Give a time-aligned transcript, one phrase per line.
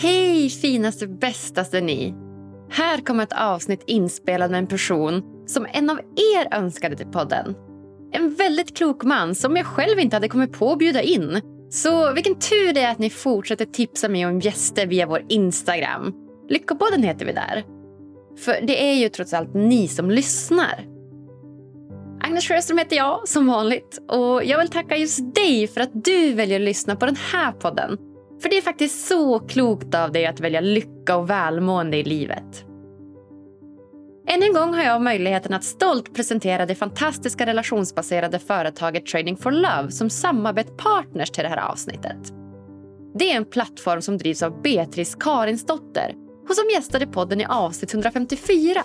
[0.00, 2.14] Hej finaste bästaste ni!
[2.70, 7.54] Här kommer ett avsnitt inspelat med en person som en av er önskade till podden.
[8.12, 11.40] En väldigt klok man som jag själv inte hade kommit på att bjuda in.
[11.70, 16.14] Så vilken tur det är att ni fortsätter tipsa mig om gäster via vår Instagram.
[16.48, 17.64] Lyckopodden heter vi där.
[18.44, 20.86] För det är ju trots allt ni som lyssnar.
[22.20, 24.00] Agnes Sjöström heter jag, som vanligt.
[24.08, 27.52] Och Jag vill tacka just dig för att du väljer att lyssna på den här
[27.52, 27.98] podden.
[28.42, 32.64] För det är faktiskt så klokt av dig att välja lycka och välmående i livet.
[34.28, 39.50] Än en gång har jag möjligheten att stolt presentera det fantastiska relationsbaserade företaget Trading for
[39.50, 42.32] Love som samarbetspartners till det här avsnittet.
[43.14, 46.14] Det är en plattform som drivs av Beatrice Karinsdotter
[46.48, 48.82] och som gästade podden i avsnitt 154.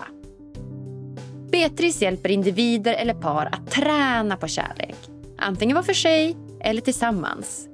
[1.52, 4.96] Beatrice hjälper individer eller par att träna på kärlek.
[5.38, 7.68] Antingen var för sig eller tillsammans.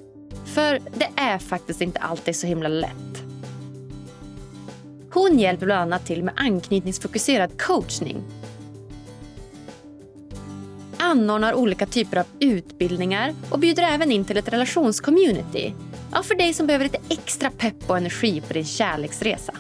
[0.54, 3.24] För det är faktiskt inte alltid så himla lätt.
[5.14, 8.24] Hon hjälper bland annat till med anknytningsfokuserad coachning.
[10.98, 15.74] Anordnar olika typer av utbildningar och bjuder även in till ett relationscommunity.
[16.12, 19.54] Ja, för dig som behöver lite extra pepp och energi på din kärleksresa.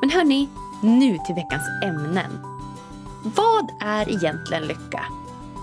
[0.00, 0.48] Men hörni,
[0.82, 2.38] nu till veckans ämnen.
[3.24, 5.04] Vad är egentligen lycka?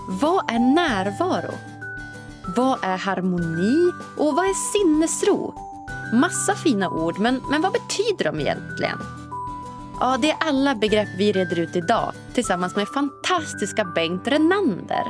[0.08, 1.54] Vad är närvaro?
[2.54, 5.54] Vad är harmoni och vad är sinnesro?
[6.12, 8.98] Massa fina ord, men, men vad betyder de egentligen?
[10.00, 15.04] Ja, det är alla begrepp vi reder ut idag tillsammans med fantastiska Bengt Renander.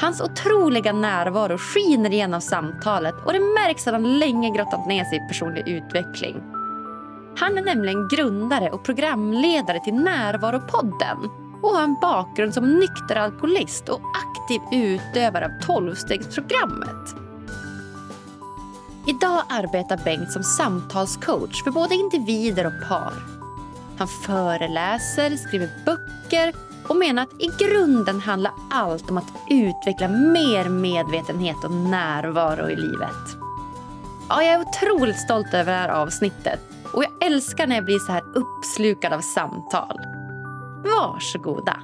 [0.00, 5.18] Hans otroliga närvaro skiner igenom samtalet och det märks att han länge grottat ner sig
[5.18, 6.36] i personlig utveckling.
[7.38, 11.18] Han är nämligen grundare och programledare till Närvaropodden
[11.62, 17.16] och har en bakgrund som nykter alkoholist och aktiv utövare av tolvstegsprogrammet.
[19.06, 23.12] Idag arbetar Bengt som samtalscoach för både individer och par.
[23.98, 26.52] Han föreläser, skriver böcker
[26.88, 32.76] och menar att i grunden handlar allt om att utveckla mer medvetenhet och närvaro i
[32.76, 33.36] livet.
[34.28, 36.60] Ja, jag är otroligt stolt över det här avsnittet
[36.92, 40.15] och jag älskar när jag blir så här uppslukad av samtal.
[40.86, 41.82] Varsågoda.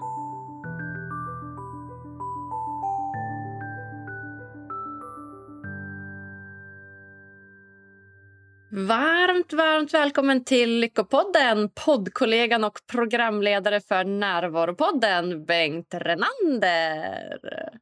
[8.71, 17.79] Varmt, varmt välkommen till Lyckopodden, poddkollegan och programledare för Närvaropodden, Bengt Renander.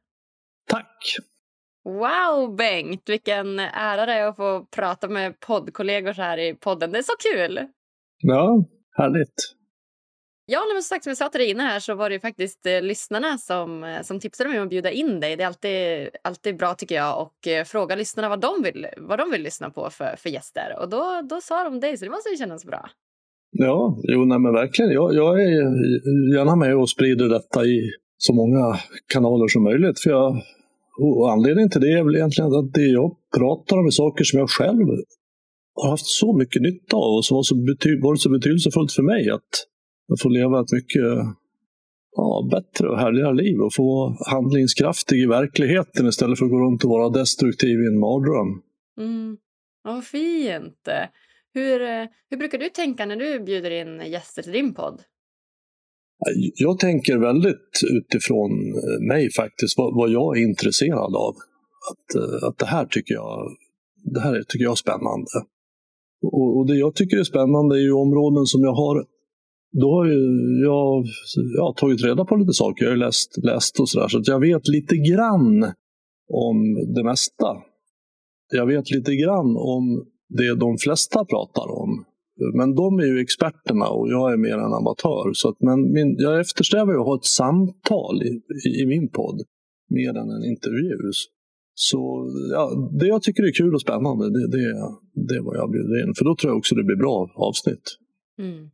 [0.69, 1.15] Tack!
[1.83, 3.09] Wow, Bengt!
[3.09, 6.91] Vilken ära det är att få prata med poddkollegor så här i podden.
[6.91, 7.67] Det är så kul!
[8.17, 8.65] Ja,
[8.97, 9.60] härligt.
[10.45, 12.65] Ja, men som sagt, som jag sa till dig innan här så var det faktiskt
[12.65, 15.35] eh, lyssnarna som, eh, som tipsade mig om att bjuda in dig.
[15.35, 19.19] Det är alltid, alltid bra tycker jag och eh, fråga lyssnarna vad de vill, vad
[19.19, 20.75] de vill lyssna på för, för gäster.
[20.81, 22.89] Och då, då sa de dig, så det måste ju kännas bra.
[23.51, 24.91] Ja, jo, nej, men verkligen.
[24.91, 25.49] Jag, jag är
[26.35, 28.79] gärna med och sprider detta i så många
[29.13, 29.99] kanaler som möjligt.
[29.99, 30.41] För jag,
[30.99, 34.39] och anledningen till det är väl egentligen att det jag pratar om är saker som
[34.39, 34.87] jag själv
[35.75, 39.03] har haft så mycket nytta av och som har så bety varit så betydelsefullt för
[39.03, 39.51] mig att
[40.13, 41.17] att få leva ett mycket
[42.15, 46.59] ja, bättre och härligare liv och få vara handlingskraftig i verkligheten istället för att gå
[46.59, 48.61] runt och vara destruktiv i en mardröm.
[48.99, 49.37] Mm.
[49.83, 50.87] Ja, vad fint!
[51.53, 51.79] Hur,
[52.29, 55.01] hur brukar du tänka när du bjuder in gäster till din podd?
[56.55, 61.35] Jag tänker väldigt utifrån eh, mig faktiskt, vad, vad jag är intresserad av.
[61.91, 63.55] Att, eh, att det här tycker jag,
[64.03, 65.31] det här tycker jag är spännande.
[66.21, 69.05] Och, och det jag tycker är spännande är ju områden som jag har
[69.71, 70.05] då har
[70.63, 71.05] jag,
[71.57, 72.85] jag har tagit reda på lite saker.
[72.85, 74.07] Jag har läst, läst och sådär.
[74.07, 75.63] Så att jag vet lite grann
[76.33, 76.57] om
[76.95, 77.47] det mesta.
[78.53, 82.05] Jag vet lite grann om det de flesta pratar om.
[82.53, 85.33] Men de är ju experterna och jag är mer en amatör.
[85.33, 89.41] Så att, men min, jag eftersträvar att ha ett samtal i, i, i, min podd
[89.89, 90.97] mer än en intervju.
[91.73, 91.99] Så
[92.51, 94.63] ja, det jag tycker är kul och spännande, det, det,
[95.27, 96.13] det är vad jag bjuder in.
[96.17, 97.85] För då tror jag också det blir bra avsnitt.
[98.39, 98.69] Mm.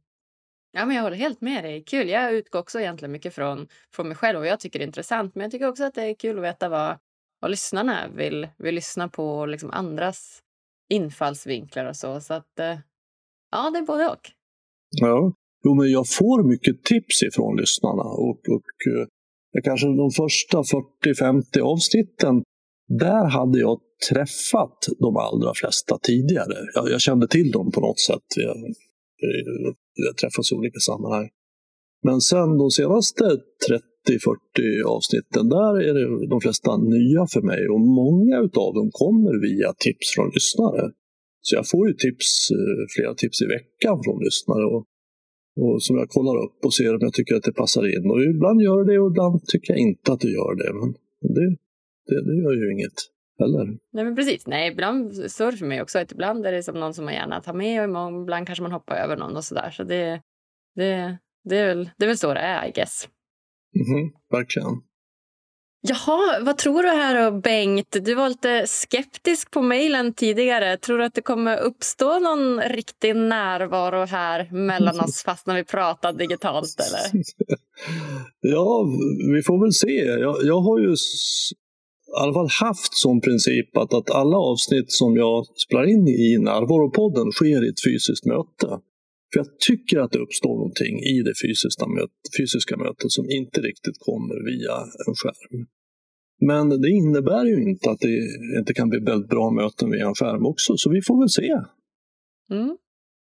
[0.77, 1.83] Ja, men jag håller helt med dig.
[1.83, 2.09] Kul.
[2.09, 5.35] Jag utgår också egentligen mycket från, från mig själv och jag tycker det är intressant.
[5.35, 6.97] Men jag tycker också att det är kul att veta vad,
[7.41, 10.39] vad lyssnarna vill, vill lyssna på och liksom andras
[10.89, 12.21] infallsvinklar och så.
[12.21, 12.77] Så att, eh,
[13.51, 14.31] ja, det är både och.
[14.89, 15.33] Ja,
[15.63, 19.07] jo, men jag får mycket tips ifrån lyssnarna och, och eh,
[19.63, 22.44] kanske de första 40-50 avsnitten
[22.88, 26.53] där hade jag träffat de allra flesta tidigare.
[26.73, 28.27] Jag, jag kände till dem på något sätt
[30.22, 31.30] träffas i olika sammanhang.
[32.04, 37.80] Men sen de senaste 30-40 avsnitten, där är det de flesta nya för mig och
[37.80, 40.92] många av dem kommer via tips från lyssnare.
[41.42, 44.84] Så jag får ju tips, eh, flera tips i veckan från lyssnare och,
[45.62, 48.06] och som jag kollar upp och ser om jag tycker att det passar in.
[48.12, 50.72] Och ibland gör det och ibland tycker jag inte att det gör det.
[50.80, 50.90] Men
[51.36, 51.48] det,
[52.08, 53.00] det, det gör ju inget
[53.39, 53.78] heller.
[53.94, 54.48] Nej, men precis.
[54.48, 56.00] Nej, ibland så är det för mig också.
[56.00, 58.72] Att ibland är det som någon som man gärna tar med och ibland kanske man
[58.72, 59.72] hoppar över någon och sådär.
[59.72, 60.22] Så det,
[60.75, 63.10] det, det, är väl, det är väl så det är, I guess.
[63.75, 64.81] Mm, verkligen.
[65.81, 67.98] Jaha, vad tror du här då, Bengt?
[68.01, 70.78] Du var lite skeptisk på mejlen tidigare.
[70.78, 75.63] Tror du att det kommer uppstå någon riktig närvaro här mellan oss fast när vi
[75.63, 76.75] pratar digitalt?
[76.80, 77.24] eller?
[78.42, 78.86] ja,
[79.33, 80.19] vi får väl se.
[80.22, 80.95] Jag, jag har ju
[82.07, 86.38] i alla fall haft som princip att, att alla avsnitt som jag spelar in i
[86.38, 88.69] Närvaropodden sker i ett fysiskt möte.
[89.30, 93.62] För jag tycker att det uppstår någonting i det fysiska, möt, fysiska mötet som inte
[93.62, 94.75] riktigt kommer via
[95.07, 95.65] en skärm.
[96.50, 98.13] Men det innebär ju inte att det
[98.59, 101.51] inte kan bli väldigt bra möten via en skärm också, så vi får väl se.
[102.51, 102.77] Mm.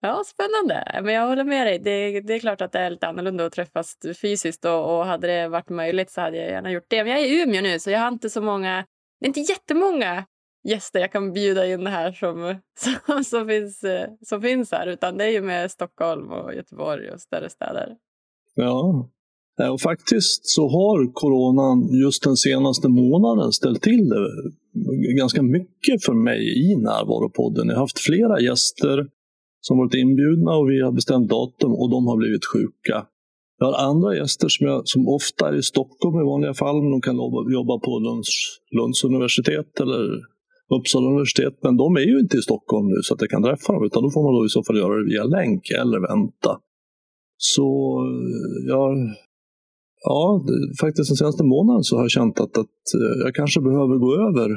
[0.06, 1.02] Ja, spännande.
[1.04, 1.80] Men jag håller med dig.
[1.80, 5.28] Det, det, är klart att det är lite annorlunda att träffas fysiskt och, och hade
[5.28, 7.04] det varit möjligt så hade jag gärna gjort det.
[7.04, 8.86] Men jag är i Umeå nu så jag har inte så många,
[9.20, 10.26] det är inte jättemånga
[10.64, 12.56] gäster jag kan bjuda in här som,
[13.06, 17.12] som, som, finns, eh, som finns här utan det är ju med Stockholm och Göteborg
[17.12, 17.96] och större städer.
[18.56, 19.10] Ja,
[19.62, 26.06] eh, och faktiskt så har coronan just den senaste månaden ställt till det ganska mycket
[26.06, 27.68] för mig i Närvaropodden.
[27.68, 29.08] Jag har haft flera gäster
[29.68, 32.95] som varit inbjudna och vi har bestämt datum och de har blivit sjuka.
[33.60, 36.92] Jag har andra gäster som, jag, som ofta är i Stockholm i vanliga fall, men
[36.92, 37.15] de kan
[37.60, 38.30] jobba på Lunds,
[38.77, 40.04] Lunds universitet eller
[40.75, 43.74] Uppsala universitet, men de är ju inte i Stockholm nu så att jag kan träffa
[43.74, 46.51] dem, utan då får man då i så fall göra det via länk eller vänta.
[47.38, 47.68] Så
[48.68, 48.95] ja,
[50.04, 50.45] ja,
[50.81, 54.12] faktiskt den senaste månaden så har jag känt att, att eh, jag kanske behöver gå
[54.27, 54.50] över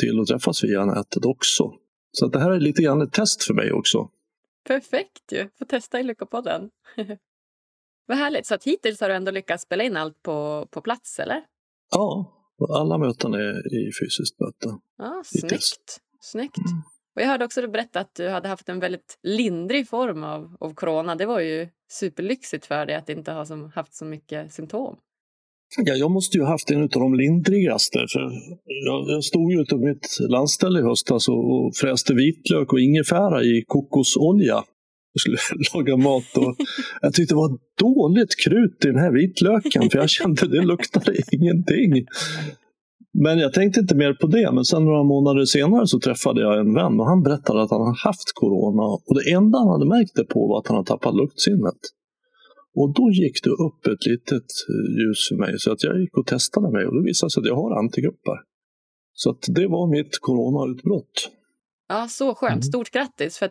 [0.00, 1.72] till att träffas via nätet också.
[2.12, 4.08] Så att det här är lite grann ett test för mig också.
[4.66, 5.48] Perfekt ju!
[5.58, 6.70] Få testa i Lyckopodden.
[8.06, 8.46] Vad härligt.
[8.46, 11.44] Så att hittills har du ändå lyckats spela in allt på, på plats, eller?
[11.90, 12.32] Ja,
[12.68, 14.78] alla möten är i fysiskt möte.
[14.98, 16.00] Ja, snyggt.
[16.20, 16.58] snyggt.
[16.58, 16.82] Mm.
[17.14, 20.56] Och jag hörde också du berätta att du hade haft en väldigt lindrig form av,
[20.60, 21.14] av corona.
[21.14, 24.98] Det var ju superlyxigt för dig att inte ha som, haft så mycket symptom.
[25.84, 27.98] Ja, jag måste ju ha haft en av de lindrigaste.
[28.12, 28.20] För
[28.86, 33.42] jag, jag stod ju ute mitt landställe i höstas och, och fräste vitlök och ingefära
[33.42, 34.64] i kokosolja.
[35.12, 35.38] Jag skulle
[35.74, 36.56] laga mat och
[37.02, 40.62] jag tyckte det var dåligt krut i den här vitlöken för jag kände att det
[40.62, 42.06] luktade ingenting.
[43.24, 44.52] Men jag tänkte inte mer på det.
[44.52, 47.94] Men sen några månader senare så träffade jag en vän och han berättade att han
[48.04, 48.82] haft corona.
[48.82, 51.80] Och det enda han hade märkt det på var att han hade tappat luktsinnet.
[52.76, 56.16] Och då gick det upp ett litet eh, ljus för mig så att jag gick
[56.16, 58.36] och testade mig och det visade sig att jag har antigrupper.
[59.12, 61.30] Så att det var mitt coronautbrott.
[61.88, 62.52] Ja, så skönt.
[62.52, 62.62] Mm.
[62.62, 63.38] Stort grattis!
[63.38, 63.50] För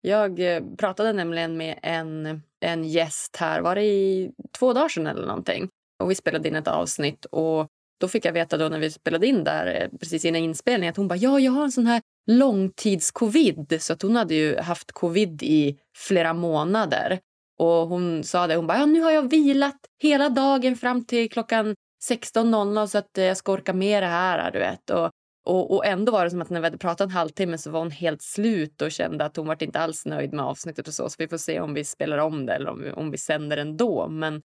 [0.00, 5.06] jag eh, pratade nämligen med en, en gäst här, var det i två dagar sedan
[5.06, 5.68] eller någonting?
[6.02, 7.66] Och vi spelade in ett avsnitt och
[8.00, 10.96] då fick jag veta då när vi spelade in där eh, precis innan inspelningen att
[10.96, 13.76] hon bara ja, jag har en sån här långtidscovid.
[13.80, 17.18] Så att hon hade ju haft covid i flera månader.
[17.58, 21.30] Och hon sa det, hon bara ja, nu har jag vilat hela dagen fram till
[21.30, 21.74] klockan
[22.10, 24.52] 16.00 så att jag ska orka med det här.
[24.52, 24.90] Du vet.
[24.90, 25.10] Och,
[25.46, 27.80] och, och ändå var det som att när vi hade pratat en halvtimme så var
[27.80, 31.08] hon helt slut och kände att hon var inte alls nöjd med avsnittet och så.
[31.08, 33.56] Så vi får se om vi spelar om det eller om vi, om vi sänder
[33.56, 34.08] ändå.
[34.08, 34.42] Men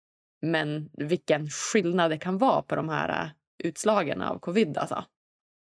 [0.41, 3.29] men vilken skillnad det kan vara på de här äh,
[3.67, 4.77] utslagen av covid.
[4.77, 5.03] Alltså.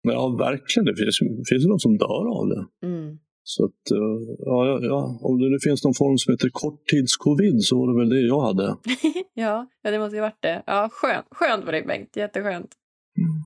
[0.02, 0.84] Ja, verkligen.
[0.84, 2.86] Det finns, det finns någon som dör av det.
[2.86, 3.18] Mm.
[3.48, 7.78] Så att, äh, ja, ja, om det nu finns någon form som heter korttidscovid så
[7.78, 8.76] var det väl det jag hade.
[9.34, 10.62] ja, ja, det måste ju varit det.
[10.66, 12.70] Ja, skönt, skönt för dig Bengt, jätteskönt.
[13.18, 13.44] Mm.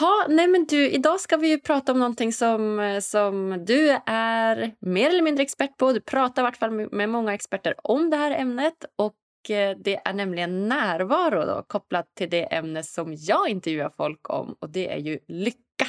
[0.00, 3.90] Ha, nej men du, idag ska vi ju prata om någonting som, äh, som du
[4.06, 5.92] är mer eller mindre expert på.
[5.92, 9.14] Du pratar i vart fall med många experter om det här ämnet och
[9.50, 14.56] Eh, det är nämligen närvaro då, kopplat till det ämne som jag intervjuar folk om
[14.60, 15.86] och det är ju lycka.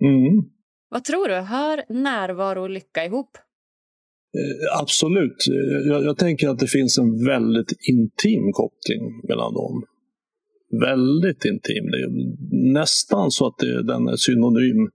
[0.00, 0.53] Mm.
[0.94, 1.34] Vad tror du?
[1.34, 3.30] Hör närvaro och lycka ihop?
[4.38, 5.38] Eh, absolut.
[5.50, 9.84] Eh, jag, jag, tänker att det finns en väldigt intim koppling mellan dem.
[10.80, 11.84] Väldigt intim.
[11.92, 12.12] Det är
[12.72, 14.88] nästan så att det, den är synonym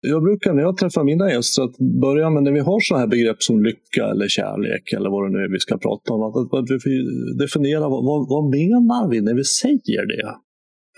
[0.00, 3.10] jag brukar när jag träffar mina gäster att börja med när vi har sådana här
[3.10, 6.22] begrepp som lycka eller kärlek eller vad det nu är vi ska prata om.
[6.22, 6.96] Att, att vi
[7.38, 10.34] definierar vad, vad, vad menar vi när vi säger det?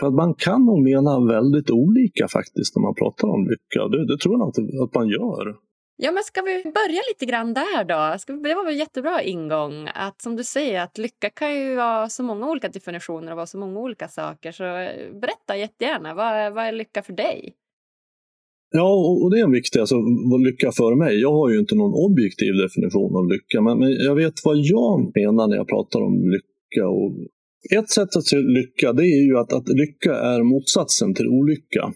[0.00, 3.88] För att man kan nog mena väldigt olika faktiskt när man pratar om lycka.
[3.88, 5.44] Det, det tror jag att, att man gör.
[6.02, 8.18] Ja, men ska vi börja lite grann där då?
[8.18, 9.88] Ska vi, det var väl jättebra ingång.
[9.94, 13.46] Att som du säger, att lycka kan ju vara så många olika definitioner och vara
[13.46, 14.52] så många olika saker.
[14.52, 14.62] Så
[15.22, 17.54] berätta jättegärna, vad, vad är lycka för dig?
[18.70, 18.92] Ja,
[19.22, 19.96] och det är en viktig, alltså
[20.30, 21.20] vad lycka för mig.
[21.20, 25.12] Jag har ju inte någon objektiv definition av lycka, men, men jag vet vad jag
[25.18, 26.88] menar när jag pratar om lycka.
[26.88, 27.12] Och
[27.76, 31.92] ett sätt att se lycka, det är ju att, att lycka är motsatsen till olycka.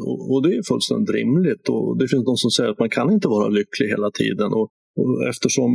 [0.00, 1.68] Och, och det är fullständigt rimligt.
[1.68, 4.52] Och det finns de som säger att man kan inte vara lycklig hela tiden.
[4.52, 4.68] Och,
[5.00, 5.70] och eftersom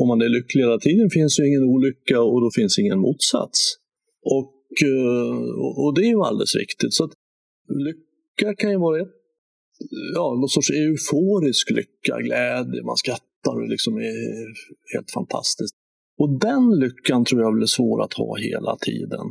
[0.00, 3.76] om man är lycklig hela tiden finns ju ingen olycka och då finns ingen motsats.
[4.24, 5.36] Och, eh,
[5.84, 6.94] och det är ju alldeles riktigt.
[6.94, 7.12] Så att
[7.86, 9.16] lycka kan ju vara ett
[10.14, 14.46] ja, någon sorts euforisk lycka, glädje, man skrattar och liksom är
[14.94, 15.74] helt fantastiskt.
[16.18, 19.26] Och den lyckan tror jag blir svår att ha hela tiden.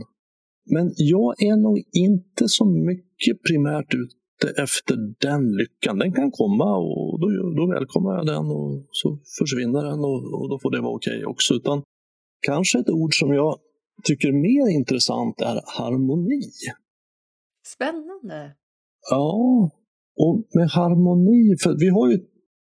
[0.71, 5.99] Men jag är nog inte så mycket primärt ute efter den lyckan.
[5.99, 7.27] Den kan komma och då,
[7.57, 11.17] då välkomnar jag den och så försvinner den och, och då får det vara okej
[11.17, 11.53] okay också.
[11.53, 11.83] Utan
[12.41, 13.59] kanske ett ord som jag
[14.03, 16.41] tycker mer intressant är harmoni.
[17.75, 18.55] Spännande.
[19.11, 19.69] Ja,
[20.17, 22.19] och med harmoni, för vi har ju,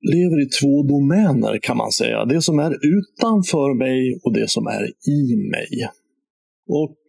[0.01, 2.25] lever i två domäner kan man säga.
[2.25, 5.89] Det som är utanför mig och det som är i mig.
[6.69, 7.03] Och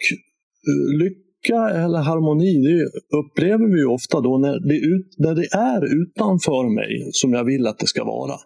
[0.68, 2.80] eh, lycka eller harmoni, det
[3.18, 7.68] upplever vi ofta då när det, ut, när det är utanför mig som jag vill
[7.68, 8.38] att det ska vara.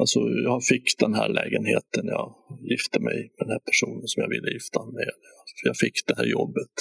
[0.00, 2.34] Alltså, jag fick den här lägenheten, jag
[2.70, 5.14] gifte mig med den här personen som jag ville gifta mig med.
[5.64, 6.74] Jag fick det här jobbet.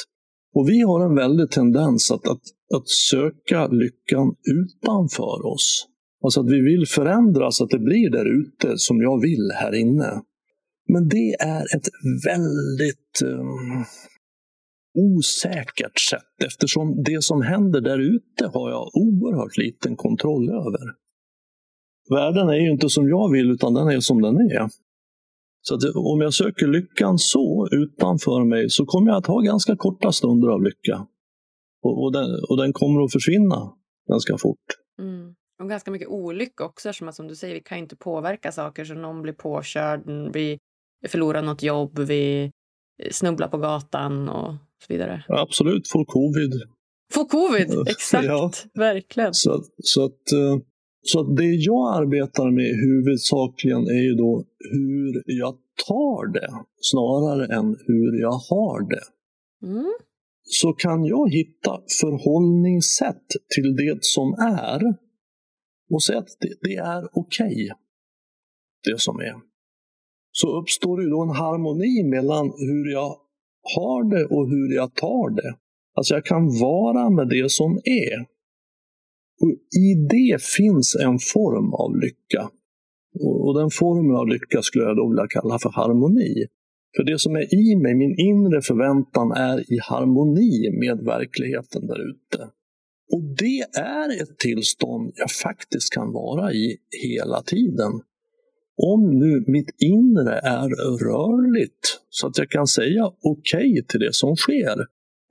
[0.56, 4.28] Och vi har en väldig tendens att, att, att söka lyckan
[4.60, 5.88] utanför oss.
[6.24, 9.76] Alltså att vi vill förändra så att det blir där ute som jag vill här
[9.76, 10.22] inne.
[10.88, 11.88] Men det är ett
[12.26, 13.86] väldigt um,
[15.00, 21.04] osäkert sätt eftersom det som händer där ute har jag oerhört liten kontroll över.
[22.10, 24.70] Världen är ju inte som jag vill utan den är som den är.
[25.62, 29.76] Så att om jag söker lyckan så utanför mig så kommer jag att ha ganska
[29.76, 31.08] korta stunder av lycka.
[31.84, 33.74] Och, och, den, och den kommer att försvinna
[34.10, 34.66] ganska fort.
[35.00, 35.36] Mm.
[35.60, 38.86] Och ganska mycket olycka också eftersom att som du säger, vi kan inte påverka saker
[38.86, 40.02] så någon blir påkörd,
[40.34, 40.60] vi
[41.08, 42.52] förlorar något jobb, vi
[43.12, 44.56] snubblar på gatan och
[44.88, 45.24] så vidare.
[45.28, 46.62] Ja, absolut, får covid.
[47.14, 48.52] Får covid, exakt, ja.
[48.74, 49.34] verkligen.
[49.34, 50.58] Så, så att eh,
[51.06, 55.58] så det jag arbetar med huvudsakligen är ju då hur jag
[55.88, 56.50] tar det
[56.82, 59.04] snarare än hur jag har det.
[59.68, 59.94] Mm.
[60.44, 65.03] Så kan jag hitta förhållningssätt till det som är
[65.92, 67.70] och säga att det, det är okej, okay,
[68.84, 69.36] det som är.
[70.32, 73.18] Så uppstår det då en harmoni mellan hur jag
[73.76, 75.56] har det och hur jag tar det.
[75.96, 78.34] Alltså jag kan vara med det som är
[79.44, 79.52] och
[79.84, 82.50] I det finns en form av lycka.
[83.20, 86.46] Och den formen av lycka skulle jag då vilja kalla för harmoni.
[86.96, 92.10] För det som är i mig, min inre förväntan, är i harmoni med verkligheten där
[92.10, 92.50] ute.
[93.14, 97.92] Och det är ett tillstånd jag faktiskt kan vara i hela tiden.
[98.78, 100.70] Om nu mitt inre är
[101.06, 104.86] rörligt, så att jag kan säga okej okay till det som sker,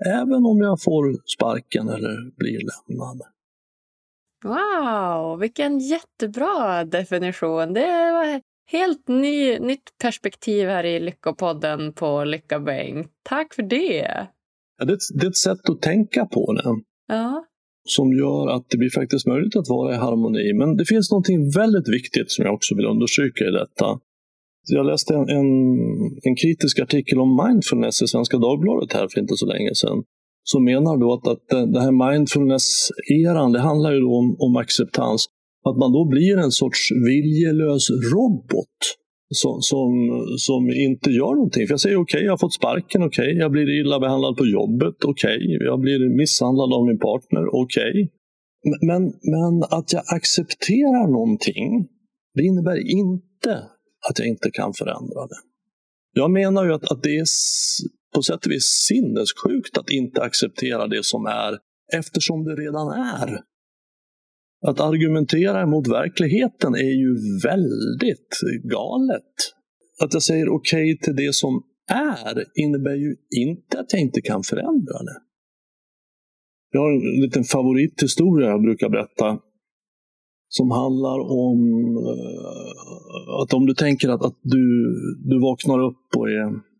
[0.07, 3.21] även om jag får sparken eller blir lämnad.
[4.45, 7.73] Wow, vilken jättebra definition.
[7.73, 13.13] Det var helt ny, nytt perspektiv här i Lyckopodden på Lycka Bengt.
[13.23, 14.29] Tack för det.
[14.79, 16.83] Ja, det, det är ett sätt att tänka på det.
[17.07, 17.47] Ja.
[17.85, 20.53] Som gör att det blir faktiskt möjligt att vara i harmoni.
[20.53, 23.87] Men det finns någonting väldigt viktigt som jag också vill understryka i detta.
[24.71, 25.49] Jag läste en, en,
[26.23, 30.03] en kritisk artikel om mindfulness i Svenska Dagbladet här för inte så länge sedan
[30.45, 35.27] som menar då att, att den här mindfulness-eran, det handlar ju då om, om acceptans.
[35.65, 38.79] Att man då blir en sorts viljelös robot
[39.33, 39.91] som, som,
[40.39, 41.67] som inte gör någonting.
[41.67, 43.39] För jag säger okej, okay, jag har fått sparken, okej, okay.
[43.39, 45.67] jag blir illa behandlad på jobbet, okej, okay.
[45.67, 48.11] jag blir misshandlad av min partner, okej.
[48.83, 49.03] Men,
[49.35, 51.89] men att jag accepterar någonting,
[52.35, 53.53] det innebär inte
[54.09, 55.41] att jag inte kan förändra det.
[56.13, 57.27] Jag menar ju att, att det är
[58.15, 61.59] på sätt och vis sinnessjukt att inte acceptera det som är
[61.99, 63.52] eftersom det redan är.
[64.63, 67.15] Att argumentera mot verkligheten är ju
[67.45, 68.31] väldigt
[68.65, 69.33] galet.
[70.01, 74.21] Att jag säger okej okay till det som är innebär ju inte att jag inte
[74.21, 75.19] kan förändra det.
[76.71, 79.39] Jag har en liten favorithistoria jag brukar berätta
[80.49, 81.61] som handlar om
[81.97, 84.65] eh, att om du tänker att, att du,
[85.25, 86.72] du vaknar upp och är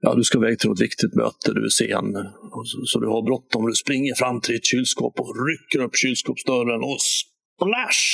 [0.00, 2.12] ja, du ska iväg till ett viktigt möte, du är sen,
[2.64, 3.66] så, så, du har bråttom.
[3.66, 8.04] Du springer fram till ett kylskåp och rycker upp kylskåpsdörren och splash!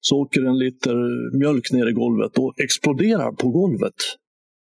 [0.00, 0.96] Så åker en liter
[1.38, 3.98] mjölk ner i golvet och exploderar på golvet.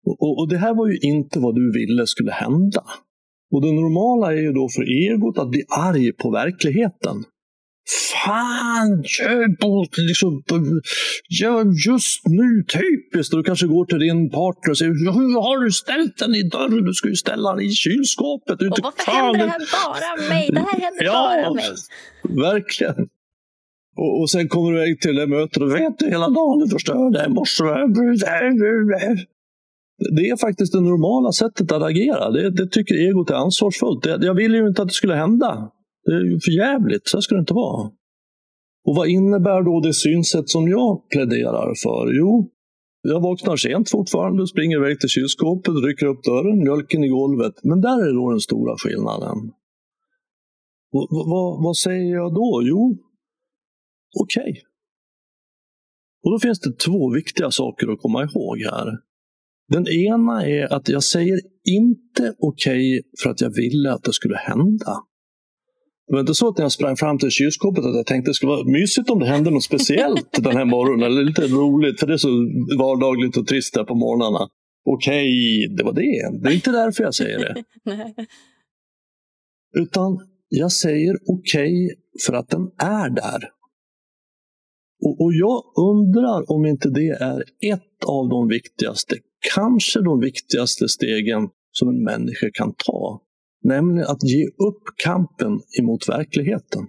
[0.06, 2.84] Och, och, och det här var ju inte vad du ville skulle hända.
[3.52, 7.16] Och det normala är ju då för egot att bli arg på verkligheten.
[8.25, 9.02] Fan,
[9.97, 10.42] liksom,
[11.28, 13.35] ja, just nu, typiskt.
[13.35, 16.42] Och du kanske går till din partner och säger hur har du ställt den i
[16.42, 16.85] dörren?
[16.85, 18.61] Du ska ju ställa den i kylskåpet.
[18.62, 19.35] och varför fan?
[19.35, 20.49] händer det här bara mig?
[20.52, 21.64] Det här händer ja, bara mig.
[22.52, 23.09] Verkligen.
[23.97, 26.68] Och, och sen kommer du iväg till det mötet och vet du hela dagen du
[26.71, 27.64] förstörde i morse.
[30.16, 32.30] Det är faktiskt det normala sättet att agera.
[32.30, 34.02] Det, det tycker egot är ansvarsfullt.
[34.02, 35.71] Det, jag ville ju inte att det skulle hända.
[36.08, 37.08] Det är ju för jävligt.
[37.08, 37.90] så ska det inte vara.
[38.84, 42.12] Och vad innebär då det synsätt som jag pläderar för?
[42.18, 42.50] Jo,
[43.02, 47.54] jag vaknar sent fortfarande, springer iväg till kylskåpet, rycker upp dörren, mjölken i golvet.
[47.62, 49.38] Men där är då den stora skillnaden.
[50.92, 52.62] V vad, vad säger jag då?
[52.64, 52.98] Jo,
[54.20, 54.50] okej.
[54.50, 54.62] Okay.
[56.24, 58.98] Och då finns det två viktiga saker att komma ihåg här.
[59.68, 64.12] Den ena är att jag säger inte okej okay för att jag ville att det
[64.12, 65.07] skulle hända.
[66.08, 68.32] Det var inte så att när jag sprang fram till kylskåpet att jag tänkte att
[68.32, 71.06] det skulle vara mysigt om det hände något speciellt den här morgonen.
[71.06, 72.28] Eller lite roligt, för det är så
[72.78, 74.48] vardagligt och trist där på morgnarna.
[74.84, 75.28] Okej,
[75.76, 76.40] det var det.
[76.42, 77.64] Det är inte därför jag säger det.
[79.78, 81.94] Utan jag säger okej
[82.26, 83.50] för att den är där.
[85.04, 87.40] Och, och jag undrar om inte det är
[87.72, 89.16] ett av de viktigaste,
[89.54, 93.22] kanske de viktigaste stegen som en människa kan ta.
[93.64, 96.86] Nämligen att ge upp kampen emot verkligheten.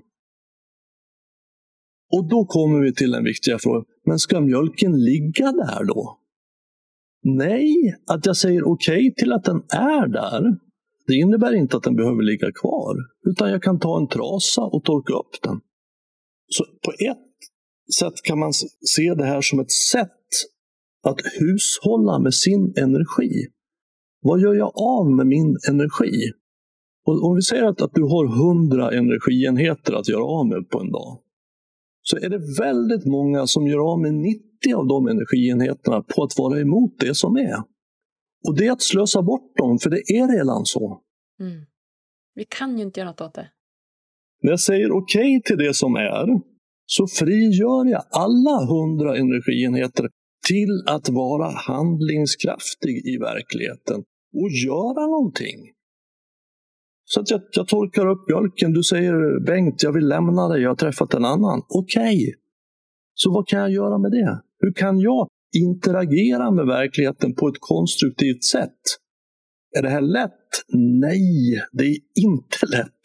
[2.12, 6.20] Och då kommer vi till den viktiga frågan, men ska mjölken ligga där då?
[7.24, 7.76] Nej,
[8.08, 10.58] att jag säger okej okay till att den är där,
[11.08, 12.96] det innebär inte att den behöver ligga kvar,
[13.30, 15.60] utan jag kan ta en trasa och torka upp den.
[16.48, 18.54] Så på ett sätt kan man
[18.86, 20.10] se det här som ett sätt
[21.04, 23.32] att hushålla med sin energi.
[24.22, 26.32] Vad gör jag av med min energi?
[27.06, 30.80] Och om vi säger att, att du har 100 energienheter att göra av med på
[30.80, 31.20] en dag,
[32.02, 34.42] så är det väldigt många som gör av med 90
[34.76, 37.58] av de energienheterna på att vara emot det som är.
[38.48, 41.02] Och det är att slösa bort dem, för det är redan så.
[41.40, 41.66] Mm.
[42.36, 43.48] Vi kan ju inte göra något åt det.
[44.42, 46.42] När jag säger okej okay till det som är,
[46.86, 50.10] så frigör jag alla hundra energienheter
[50.48, 55.72] till att vara handlingskraftig i verkligheten och göra någonting.
[57.12, 58.74] Så att jag, jag torkar upp mjölken.
[58.74, 61.62] Du säger Bengt, jag vill lämna dig, jag har träffat en annan.
[61.70, 62.34] Okej, okay.
[63.14, 64.42] så vad kan jag göra med det?
[64.60, 68.80] Hur kan jag interagera med verkligheten på ett konstruktivt sätt?
[69.78, 70.50] Är det här lätt?
[70.74, 73.04] Nej, det är inte lätt.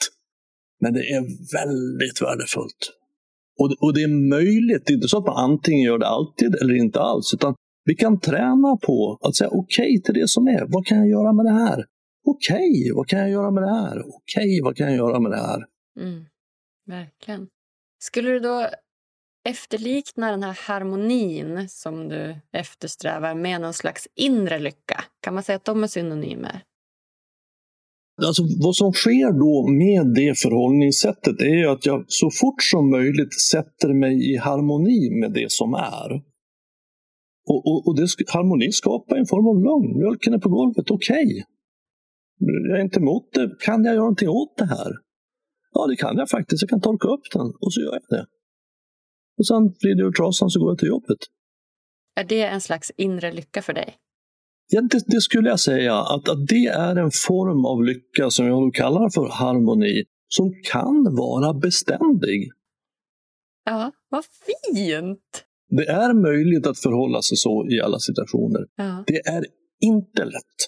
[0.80, 1.22] Men det är
[1.58, 2.92] väldigt värdefullt.
[3.60, 6.54] Och, och det är möjligt, det är inte så att man antingen gör det alltid
[6.54, 10.46] eller inte alls, utan vi kan träna på att säga okej okay till det som
[10.46, 10.66] är.
[10.68, 11.84] Vad kan jag göra med det här?
[12.26, 13.98] Okej, okay, vad kan jag göra med det här?
[13.98, 15.66] Okej, okay, vad kan jag göra med det här?
[16.00, 16.24] Mm,
[16.86, 17.48] verkligen.
[17.98, 18.68] Skulle du då
[19.48, 25.04] efterlikna den här harmonin som du eftersträvar med någon slags inre lycka?
[25.20, 26.62] Kan man säga att de är synonymer?
[28.22, 33.40] Alltså, vad som sker då med det förhållningssättet är att jag så fort som möjligt
[33.40, 36.22] sätter mig i harmoni med det som är.
[37.46, 39.98] Och, och, och det, harmoni skapar en form av lugn.
[39.98, 41.24] Mjölken är på golvet, okej.
[41.24, 41.42] Okay.
[42.38, 43.56] Jag är inte emot det.
[43.60, 44.92] Kan jag göra någonting åt det här?
[45.72, 46.62] Ja, det kan jag faktiskt.
[46.62, 48.26] Jag kan torka upp den och så gör jag det.
[49.38, 51.18] Och sen vrider jag ur trasan så går jag till jobbet.
[52.16, 53.96] Är det en slags inre lycka för dig?
[54.68, 58.46] Ja, det, det, skulle jag säga, att, att det är en form av lycka som
[58.46, 62.50] jag kallar för harmoni, som kan vara beständig.
[63.64, 65.44] Ja, vad fint!
[65.68, 68.66] Det är möjligt att förhålla sig så i alla situationer.
[68.76, 69.04] Ja.
[69.06, 69.44] Det är
[69.80, 70.58] inte lätt.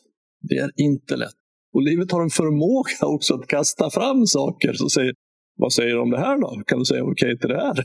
[0.41, 1.46] Det är inte lätt.
[1.75, 5.15] Och livet har en förmåga också att kasta fram saker som säger
[5.59, 6.63] vad säger du om det här då?
[6.67, 7.85] Kan du säga okej okay till det här?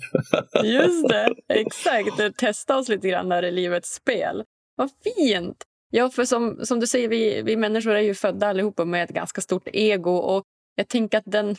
[0.84, 2.38] Just det, exakt.
[2.38, 4.44] Testa oss lite grann där i livets spel.
[4.76, 5.58] Vad fint!
[5.92, 9.10] Ja, för som, som du säger, vi, vi människor är ju födda allihopa med ett
[9.10, 10.12] ganska stort ego.
[10.12, 10.44] Och
[10.76, 11.56] jag tänker att den,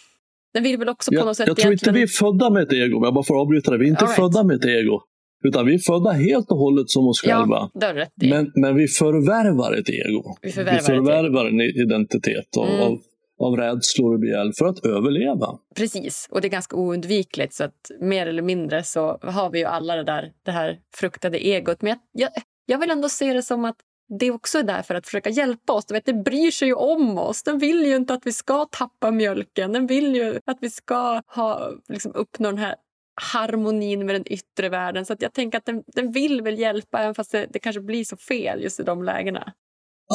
[0.54, 1.48] den vill väl också på jag, något sätt...
[1.48, 3.78] Jag tror inte vi är födda med ett ego, om jag bara får avbryta det.
[3.78, 4.16] Vi är inte right.
[4.16, 5.00] födda med ett ego.
[5.42, 7.70] Utan vi är födda helt och hållet som oss ja, själva.
[8.14, 10.37] Men, men vi förvärvar ett ego.
[10.42, 12.81] Vi förvärvar, vi förvärvar en identitet av, mm.
[12.81, 12.98] av,
[13.38, 15.59] av rädslor och begär för att överleva.
[15.76, 17.55] Precis, och det är ganska oundvikligt.
[17.55, 21.38] Så att mer eller mindre så har vi ju alla det där det här fruktade
[21.38, 21.83] egot.
[21.83, 22.31] Men jag, jag,
[22.66, 23.76] jag vill ändå se det som att
[24.18, 25.87] det också är där för att försöka hjälpa oss.
[25.87, 27.42] Du vet, det bryr sig ju om oss.
[27.42, 29.72] Den vill ju inte att vi ska tappa mjölken.
[29.72, 32.74] Den vill ju att vi ska ha, liksom, uppnå den här
[33.14, 35.07] harmonin med den yttre världen.
[35.07, 38.05] Så jag tänker att den, den vill väl hjälpa även fast det, det, kanske blir
[38.05, 39.53] så fel just i de lägena.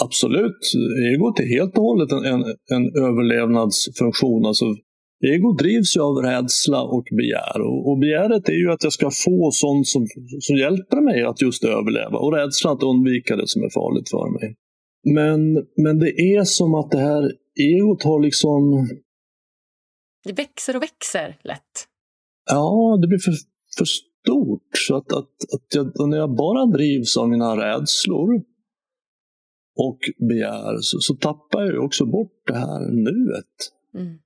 [0.04, 0.62] Absolut.
[1.14, 2.44] Egot är helt och hållet en, en,
[2.76, 4.46] en överlevnadsfunktion.
[4.46, 4.66] Alltså,
[5.26, 7.62] Ego drivs ju av rädsla och begär.
[7.62, 10.08] Och, och begäret är ju att jag ska få sånt som,
[10.40, 12.18] som hjälper mig att just överleva.
[12.18, 14.56] Och rädslan att undvika det som är farligt för mig.
[15.16, 18.88] Men, men det är som att det här egot har liksom...
[20.24, 21.88] Det växer och växer lätt.
[22.50, 23.34] Ja, det blir för,
[23.78, 24.70] för stort.
[24.88, 28.44] Så att, att, att jag, när jag bara drivs av mina rädslor
[29.78, 33.56] och begär så, så tappar jag också bort det här nuet.
[33.94, 34.18] Mm.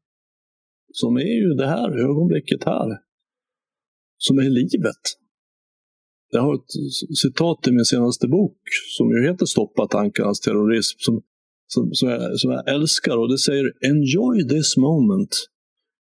[0.94, 2.98] Som är ju det här ögonblicket här.
[4.18, 5.04] Som är livet.
[6.32, 8.58] Jag har ett citat i min senaste bok
[8.98, 11.22] som ju heter Stoppa tankarnas terrorism som,
[11.68, 15.36] som, som, jag, som jag älskar och det säger Enjoy this moment.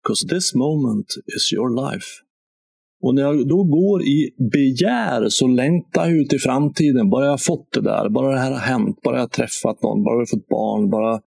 [0.04, 2.08] Because this moment is your life.
[3.04, 7.10] Och när jag då går i begär så längtar jag ut i framtiden.
[7.10, 10.20] Bara jag fått det där, bara det här har hänt, bara jag träffat någon, bara
[10.20, 11.22] jag fått barn, bara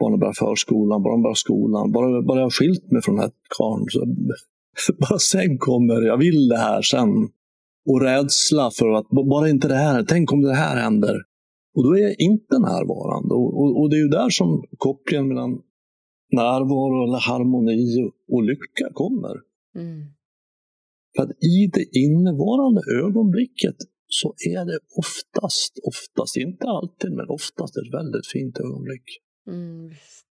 [0.00, 3.22] barnen börjar förskolan, bara de börjar skolan, bara, bara jag har skilt mig från den
[3.24, 3.86] här karln.
[3.88, 7.10] Så, bara sen kommer, jag vill det här sen.
[7.90, 11.16] Och rädsla för att, bara inte det här, tänk om det här händer.
[11.76, 13.34] Och då är jag inte närvarande.
[13.34, 15.60] Och, och, och det är ju där som kopplingen mellan
[16.32, 19.36] närvaro eller harmoni och lycka kommer.
[19.74, 20.06] Mm.
[21.16, 23.76] För att i det innevarande ögonblicket
[24.08, 29.04] så är det oftast, oftast, inte alltid, men oftast ett väldigt fint ögonblick.
[29.46, 30.26] Mm, visst.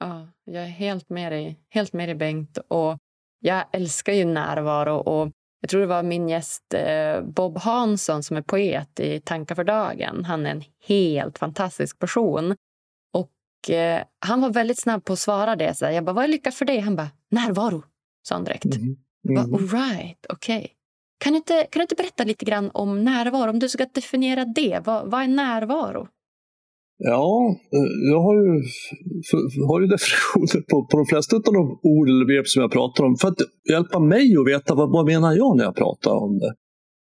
[0.00, 2.58] Ja, jag är helt med dig, helt med dig Bengt.
[2.68, 2.98] Och
[3.40, 4.96] jag älskar ju närvaro.
[4.96, 9.54] Och jag tror det var min gäst eh, Bob Hansson som är poet i Tankar
[9.54, 10.24] för dagen.
[10.24, 12.54] Han är en helt fantastisk person.
[13.58, 15.76] Och eh, Han var väldigt snabb på att svara det.
[15.76, 16.78] Så jag bara, vad är lycka för dig?
[16.78, 17.82] Han bara, närvaro,
[18.22, 18.64] sa han direkt.
[18.64, 18.96] Mm.
[19.28, 19.54] Mm.
[19.54, 20.58] All right, okej.
[20.58, 20.68] Okay.
[21.20, 23.50] Kan, du inte, kan du inte berätta lite grann om närvaro?
[23.50, 26.08] Om du ska definiera det, vad, vad är närvaro?
[26.98, 28.62] Ja, eh, jag har ju,
[29.68, 33.04] har ju definitioner på, på de flesta av de ord eller begrepp som jag pratar
[33.04, 33.38] om för att
[33.70, 36.54] hjälpa mig att veta vad, vad menar jag när jag pratar om det.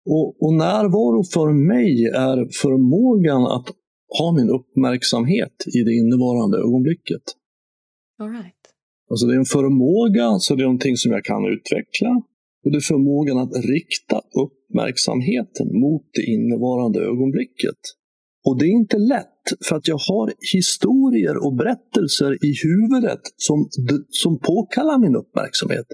[0.10, 3.68] Och, och närvaro för mig är förmågan att
[4.20, 7.24] ha min uppmärksamhet i det innevarande ögonblicket.
[8.20, 8.64] All right.
[9.10, 12.12] Alltså det är en förmåga, så det är någonting som jag kan utveckla.
[12.64, 17.80] Och det är förmågan att rikta uppmärksamheten mot det innevarande ögonblicket.
[18.46, 23.70] Och det är inte lätt, för att jag har historier och berättelser i huvudet som,
[24.10, 25.86] som påkallar min uppmärksamhet.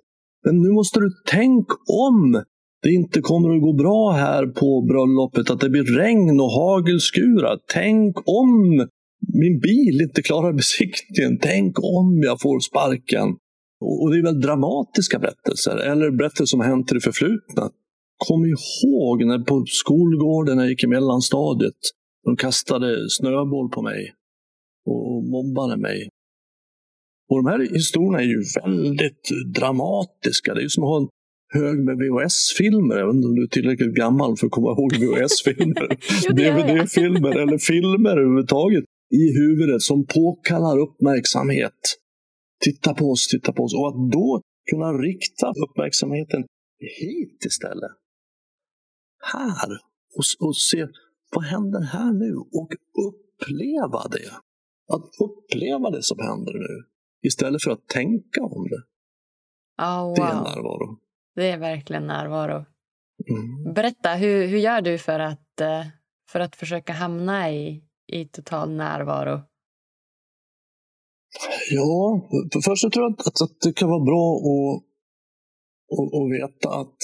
[0.46, 1.76] Men nu måste du tänka
[2.10, 2.44] om
[2.84, 7.60] det inte kommer att gå bra här på bröllopet, att det blir regn och hagelskurar.
[7.74, 8.88] Tänk om
[9.34, 11.40] min bil inte klarar besiktningen.
[11.42, 13.28] Tänk om jag får sparken.
[13.82, 17.70] Och det är väl dramatiska berättelser, eller berättelser som har hänt i det förflutna.
[18.28, 21.80] Kom ihåg när på skolgården när jag gick i mellanstadiet.
[22.24, 24.14] De kastade snöboll på mig
[24.86, 26.10] och mobbade mig.
[27.30, 30.54] Och De här historierna är ju väldigt dramatiska.
[30.54, 31.08] Det är som att ha en
[31.54, 32.96] hög med VHS-filmer.
[32.98, 35.88] Jag vet inte om du är tillräckligt gammal för att komma ihåg VHS-filmer.
[36.40, 41.80] DVD-filmer eller filmer överhuvudtaget i huvudet som påkallar uppmärksamhet.
[42.64, 43.74] Titta på oss, titta på oss.
[43.74, 46.44] Och att då kunna rikta uppmärksamheten
[47.00, 47.92] hit istället.
[49.34, 49.70] Här.
[50.16, 50.88] Och, och se
[51.36, 52.36] vad händer här nu?
[52.36, 52.72] Och
[53.08, 54.32] uppleva det.
[54.94, 56.84] Att uppleva det som händer nu
[57.28, 58.84] istället för att tänka om det.
[59.84, 60.16] Oh, wow.
[60.16, 60.98] Det är närvaro.
[61.36, 62.66] Det är verkligen närvaro.
[63.30, 63.74] Mm.
[63.74, 65.86] Berätta, hur, hur gör du för att, eh,
[66.30, 69.42] för att försöka hamna i, i total närvaro?
[71.72, 74.84] Ja, för först så tror jag att, att det kan vara bra att,
[76.00, 76.98] att, att veta att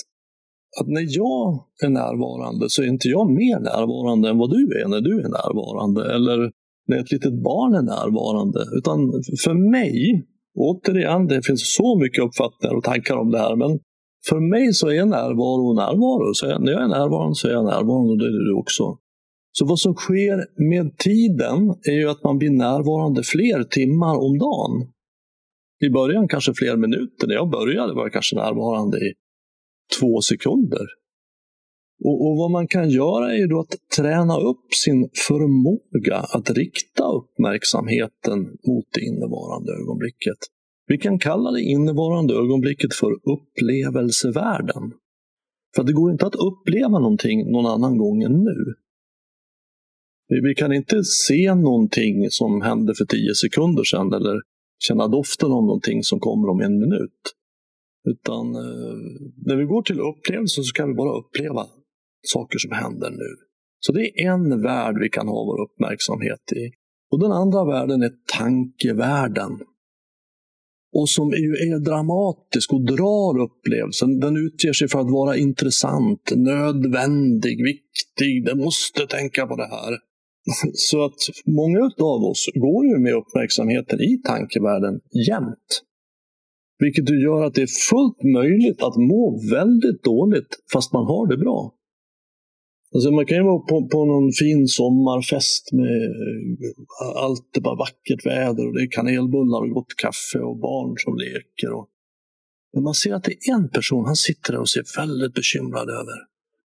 [0.79, 4.87] att när jag är närvarande så är inte jag mer närvarande än vad du är
[4.87, 6.15] när du är närvarande.
[6.15, 6.51] Eller
[6.87, 8.59] när ett litet barn är närvarande.
[8.77, 8.99] Utan
[9.43, 13.79] för mig, återigen, det finns så mycket uppfattningar och tankar om det här, men
[14.29, 16.33] för mig så är närvaro närvaro.
[16.33, 18.97] Så när jag är närvarande så är jag närvarande och det är du också.
[19.51, 20.37] Så vad som sker
[20.69, 24.73] med tiden är ju att man blir närvarande fler timmar om dagen.
[25.85, 27.27] I början kanske fler minuter.
[27.27, 29.13] När jag började var jag kanske närvarande i
[29.99, 30.85] två sekunder.
[32.05, 37.03] Och, och, Vad man kan göra är då att träna upp sin förmåga att rikta
[37.03, 40.39] uppmärksamheten mot det innevarande ögonblicket.
[40.89, 44.93] Vi kan kalla det innevarande ögonblicket för upplevelsevärlden.
[45.75, 48.73] För det går inte att uppleva någonting någon annan gång än nu.
[50.43, 54.41] Vi kan inte se någonting som hände för tio sekunder sedan eller
[54.79, 57.21] känna doften av någonting som kommer om en minut.
[58.09, 58.97] Utan eh,
[59.45, 61.65] när vi går till upplevelsen så kan vi bara uppleva
[62.21, 63.35] saker som händer nu.
[63.79, 66.71] Så det är en värld vi kan ha vår uppmärksamhet i.
[67.11, 69.59] Och Den andra världen är tankevärlden
[70.93, 74.19] och som är dramatisk och drar upplevelsen.
[74.19, 78.45] Den utger sig för att vara intressant, nödvändig, viktig.
[78.45, 79.97] Den måste tänka på det här.
[80.73, 85.83] Så att många av oss går ju med uppmärksamheten i tankevärlden jämt.
[86.79, 91.37] Vilket gör att det är fullt möjligt att må väldigt dåligt fast man har det
[91.37, 91.73] bra.
[92.93, 96.01] Alltså man kan ju vara på, på någon fin sommarfest med
[97.01, 100.95] eh, allt är bara vackert väder och det är kanelbullar och gott kaffe och barn
[100.97, 101.71] som leker.
[101.77, 101.87] Och...
[102.73, 105.89] Men man ser att det är en person, han sitter där och ser väldigt bekymrad
[105.89, 106.17] över.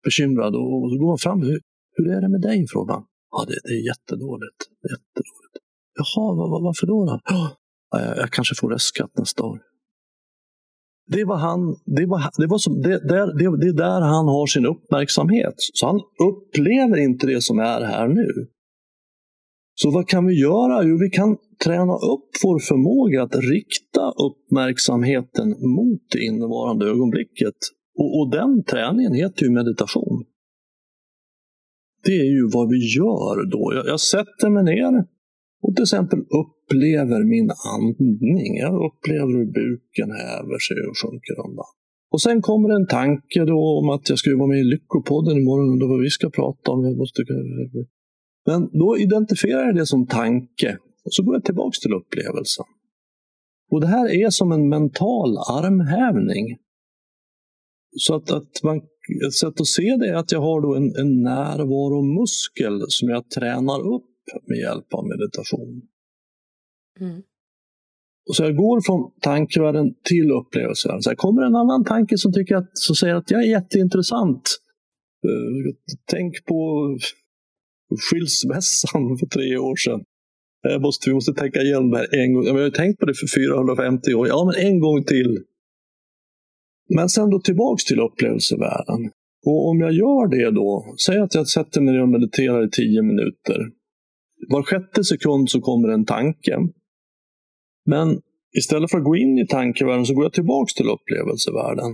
[0.05, 1.43] Bekymrad och, och så går man fram.
[1.43, 1.61] Hur,
[1.97, 2.67] hur är det med dig?
[2.69, 3.05] frågar man.
[3.31, 4.61] Ja, det, det är jättedåligt.
[4.93, 5.57] jättedåligt.
[5.99, 7.05] Jaha, var, varför då?
[7.05, 7.21] då?
[7.25, 7.57] Ja,
[7.91, 9.59] jag, jag kanske får restskatt nästa år.
[11.07, 14.29] Det, var han, det, var, det, var som, det, där, det, det är där han
[14.29, 15.55] har sin uppmärksamhet.
[15.57, 18.47] Så han upplever inte det som är här nu.
[19.75, 20.83] Så vad kan vi göra?
[20.83, 27.55] Jo, vi kan träna upp vår förmåga att rikta uppmärksamheten mot det innevarande ögonblicket.
[27.99, 30.25] Och, och den träningen heter ju meditation.
[32.05, 33.73] Det är ju vad vi gör då.
[33.75, 35.05] Jag, jag sätter mig ner
[35.63, 36.19] och till exempel
[36.65, 38.57] upplever min andning.
[38.57, 41.65] Jag upplever hur buken häver sig och sjunker undan.
[42.11, 45.83] Och sen kommer en tanke då om att jag ska vara med i Lyckopodden imorgon
[45.83, 46.85] och vad vi ska prata om.
[46.85, 47.23] Jag måste...
[48.47, 52.65] Men då identifierar jag det som tanke och så går jag tillbaks till upplevelsen.
[53.71, 56.59] Och det här är som en mental armhävning.
[57.97, 58.77] Så att, att man,
[59.27, 63.31] ett sätt att se det är att jag har då en, en närvaromuskel som jag
[63.31, 64.15] tränar upp
[64.47, 65.83] med hjälp av meditation.
[67.01, 67.23] Mm.
[68.29, 71.03] Och så jag går från tankevärlden till upplevelsen.
[71.03, 74.43] Så här kommer en annan tanke som, tycker att, som säger att jag är jätteintressant.
[75.25, 75.75] Eh,
[76.11, 76.89] tänk på
[78.11, 80.05] skilsmässan för tre år sedan.
[80.63, 82.45] Jag måste, vi måste tänka igenom det här en gång.
[82.45, 84.29] Jag har tänkt på det för 450 år.
[84.29, 85.39] Ja, men en gång till.
[86.95, 89.11] Men sen då tillbaks till upplevelsevärlden.
[89.47, 93.03] Och om jag gör det då, säg att jag sätter mig och mediterar i tio
[93.03, 93.59] minuter.
[94.49, 96.59] Var sjätte sekund så kommer en tanke.
[97.87, 98.21] Men
[98.59, 101.91] istället för att gå in i tankevärlden så går jag tillbaks till upplevelsevärlden.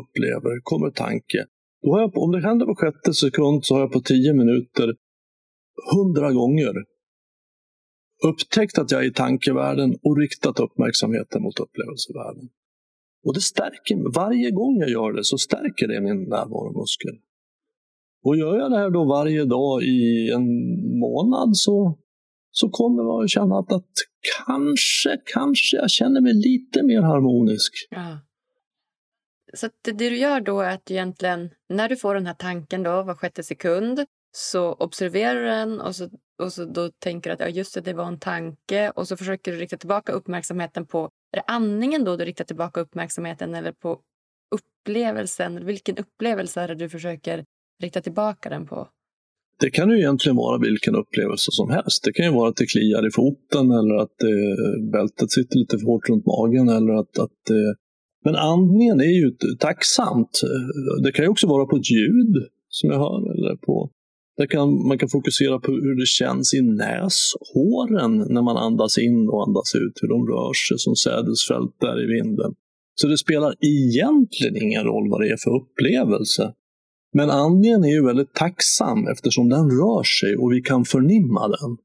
[0.00, 1.46] Upplever, kommer tanke.
[1.82, 4.94] Då har jag, om det händer på sjätte sekund så har jag på tio minuter
[5.94, 6.74] hundra gånger
[8.28, 12.48] upptäckt att jag är i tankevärlden och riktat uppmärksamheten mot upplevelsevärlden.
[13.26, 14.12] Och det stärker mig.
[14.14, 17.14] Varje gång jag gör det så stärker det min närvaromuskel.
[18.24, 20.48] Och gör jag det här då varje dag i en
[20.98, 21.98] månad så,
[22.52, 23.90] så kommer man att känna att, att
[24.46, 27.72] kanske, kanske jag känner mig lite mer harmonisk.
[27.90, 28.18] Ja.
[29.54, 33.02] Så det du gör då är att egentligen, när du får den här tanken då
[33.02, 36.08] var sjätte sekund så observerar du den och så,
[36.42, 39.16] och så då tänker du att ja, just det, det var en tanke och så
[39.16, 43.72] försöker du rikta tillbaka uppmärksamheten på, är det andningen då du riktar tillbaka uppmärksamheten eller
[43.72, 44.00] på
[44.50, 45.66] upplevelsen?
[45.66, 47.44] Vilken upplevelse är det du försöker
[47.82, 48.88] rikta tillbaka den på?
[49.60, 52.04] Det kan ju egentligen vara vilken upplevelse som helst.
[52.04, 55.78] Det kan ju vara att det kliar i foten eller att eh, bältet sitter lite
[55.78, 56.68] för hårt runt magen.
[56.68, 57.72] Eller att, att eh...
[58.24, 60.40] Men andningen är ju tacksamt.
[61.04, 62.34] Det kan ju också vara på ett ljud
[62.68, 63.20] som jag hör.
[63.32, 63.90] Eller på...
[64.36, 69.28] Där kan, man kan fokusera på hur det känns i näshåren när man andas in
[69.28, 69.96] och andas ut.
[70.02, 72.54] Hur de rör sig som sädesfält där i vinden.
[72.94, 76.54] Så det spelar egentligen ingen roll vad det är för upplevelse.
[77.12, 81.76] Men andningen är ju väldigt tacksam eftersom den rör sig och vi kan förnimma den.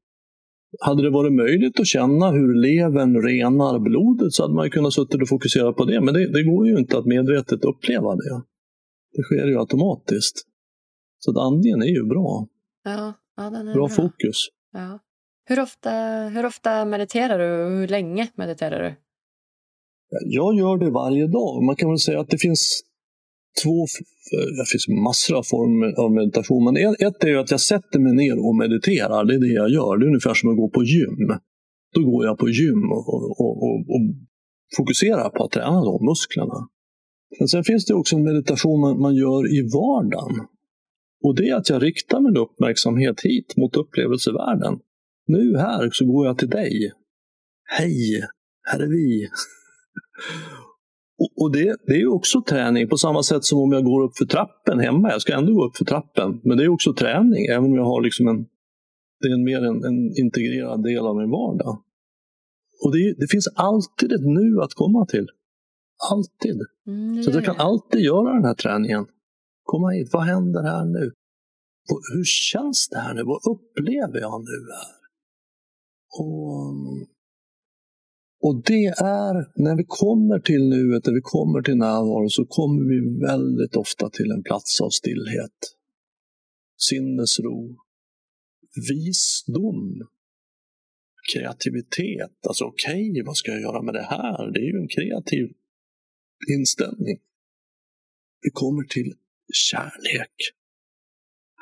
[0.79, 5.17] Hade det varit möjligt att känna hur levern renar blodet så hade man kunnat sitta
[5.17, 6.01] och fokusera på det.
[6.01, 8.41] Men det, det, går ju inte att medvetet uppleva det.
[9.13, 10.47] Det sker ju automatiskt.
[11.19, 12.47] Så att andningen är ju bra.
[12.83, 13.95] Ja, ja den är bra, bra.
[13.95, 14.47] fokus.
[14.73, 14.99] Ja.
[15.45, 15.91] Hur, ofta,
[16.33, 18.95] hur ofta mediterar du och hur länge mediterar du?
[20.25, 21.63] Jag gör det varje dag.
[21.63, 22.83] Man kan väl säga att det finns
[23.63, 23.85] två,
[24.57, 26.75] det finns massor av former av meditation, men
[27.07, 29.25] ett är ju att jag sätter mig ner och mediterar.
[29.25, 29.97] Det är det jag gör.
[29.97, 31.27] Det är ungefär som att gå på gym.
[31.93, 34.01] Då går jag på gym och, och, och, och
[34.77, 36.59] fokuserar på att träna de musklerna.
[37.39, 40.47] Men sen finns det också en meditation man, man gör i vardagen.
[41.23, 44.79] Och det är att jag riktar min uppmärksamhet hit mot upplevelsevärlden.
[45.27, 46.91] Nu här så går jag till dig.
[47.63, 48.27] Hej,
[48.63, 49.27] här är vi.
[51.17, 54.25] Och, det, det är också träning på samma sätt som om jag går upp för
[54.25, 55.11] trappen hemma.
[55.11, 57.85] Jag ska ändå gå upp för trappen, men det är också träning även om jag
[57.85, 58.45] har liksom en,
[59.19, 61.81] det är en mer en, en integrerad del av min vardag.
[62.83, 65.27] Och det, det, finns alltid ett nu att komma till.
[66.11, 66.61] Alltid.
[66.87, 69.05] Mm, Så jag kan alltid göra den här träningen.
[69.63, 71.11] Komma hit, vad händer här nu?
[72.15, 73.23] Hur känns det här nu?
[73.23, 74.95] Vad upplever jag nu här?
[76.19, 76.73] Och
[78.45, 82.83] och det är, när vi kommer till nuet, när vi kommer till närvaro, så kommer
[82.91, 85.59] vi väldigt ofta till en plats av stillhet.
[86.77, 87.77] Sinnesro,
[88.89, 90.07] visdom,
[91.33, 92.37] kreativitet.
[92.47, 94.51] Alltså okej, okay, vad ska jag göra med det här?
[94.51, 95.45] Det är ju en kreativ
[96.57, 97.17] inställning.
[98.41, 99.13] Vi kommer till
[99.53, 100.35] kärlek.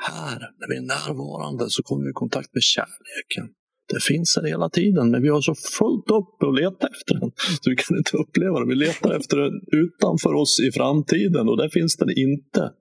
[0.08, 3.56] Här, när vi är närvarande, så kommer vi i kontakt med kärleken.
[3.88, 7.32] Det finns här hela tiden, men vi har så fullt upp att leta efter den.
[7.62, 8.70] Så vi kan inte uppleva den.
[8.70, 12.72] Vi letar efter den utanför oss i framtiden och där finns den inte.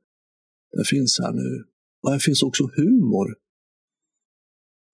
[0.77, 1.65] Den finns här nu.
[2.03, 3.29] Och här finns också humor.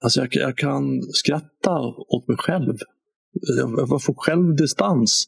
[0.04, 2.76] Alltså jag, jag kan skratta åt mig själv.
[3.58, 5.24] Jag, jag får självdistans.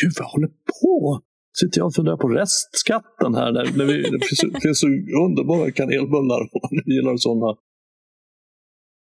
[0.00, 1.22] Gud, vad jag håller på?
[1.60, 3.52] Sitter jag och funderar på restskatten här.
[3.52, 4.86] När, när vi, det finns, finns så
[5.26, 7.56] underbara kanelbullar om man gillar sådana.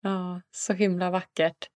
[0.01, 1.67] Ja, så himla vackert.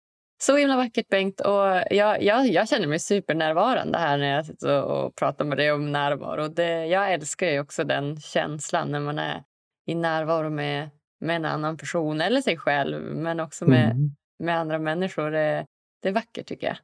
[0.43, 1.41] Så himla vackert, Bengt.
[1.41, 5.73] Och jag, jag, jag känner mig supernärvarande här när jag sitter och pratar med dig
[5.73, 6.49] om närvaro.
[6.49, 9.45] Det, jag älskar ju också den känslan när man är
[9.87, 14.15] i närvaro med, med en annan person eller sig själv, men också med, mm.
[14.39, 15.31] med andra människor.
[15.31, 15.67] Det,
[16.03, 16.77] det är vackert, tycker jag.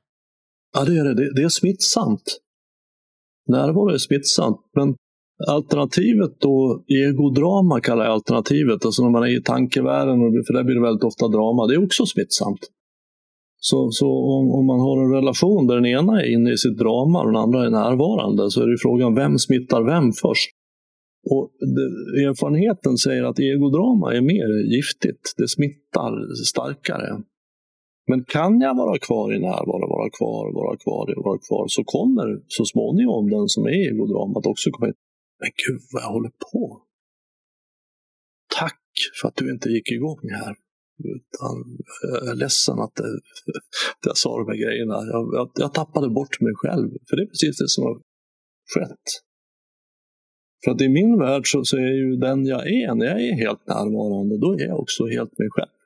[0.72, 1.14] Ja, det är det.
[1.14, 2.38] Det, det är smittsamt.
[3.48, 4.96] Närvaro är smittsamt, men
[5.46, 10.74] alternativet då, egodrama kallar jag alternativet, alltså när man är i tankevärlden, för där blir
[10.74, 12.60] det väldigt ofta drama, det är också smittsamt.
[13.60, 16.78] Så, så om, om, man har en relation där den ena är inne i sitt
[16.78, 20.50] drama och den andra är närvarande så är det frågan vem smittar vem först?
[21.30, 21.88] Och det,
[22.28, 26.12] erfarenheten säger att egodrama är mer giftigt, det smittar
[26.52, 27.22] starkare.
[28.10, 32.26] Men kan jag vara kvar i närvaro, vara kvar, vara kvar, vara kvar, så kommer
[32.48, 34.94] så småningom den som är egodramat också komma in.
[35.40, 36.82] Men gud vad jag håller på!
[38.58, 38.82] Tack
[39.20, 40.56] för att du inte gick igång här.
[40.98, 41.56] Utan
[42.02, 43.08] jag är ledsen att, det,
[43.96, 44.94] att jag sa de här grejerna.
[44.94, 46.90] Jag, jag, jag tappade bort mig själv.
[47.08, 47.94] För det är precis det som har
[48.74, 49.08] skett.
[50.64, 53.34] För att i min värld så, så är ju den jag är, när jag är
[53.34, 55.76] helt närvarande, då är jag också helt mig själv.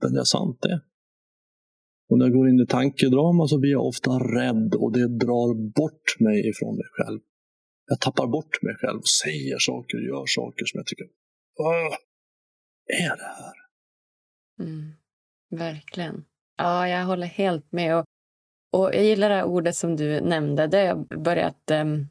[0.00, 0.80] Den jag sant är.
[2.08, 5.72] Och när jag går in i tankedrama så blir jag ofta rädd och det drar
[5.72, 7.20] bort mig ifrån mig själv.
[7.90, 11.06] Jag tappar bort mig själv säger saker och gör saker som jag tycker,
[11.56, 11.92] vad
[12.86, 13.54] är det här?
[14.60, 14.92] Mm,
[15.50, 16.24] verkligen.
[16.58, 17.96] Ja, jag håller helt med.
[17.96, 18.04] Och,
[18.72, 20.66] och jag gillar det här ordet som du nämnde.
[20.66, 22.08] Det har jag börjat um,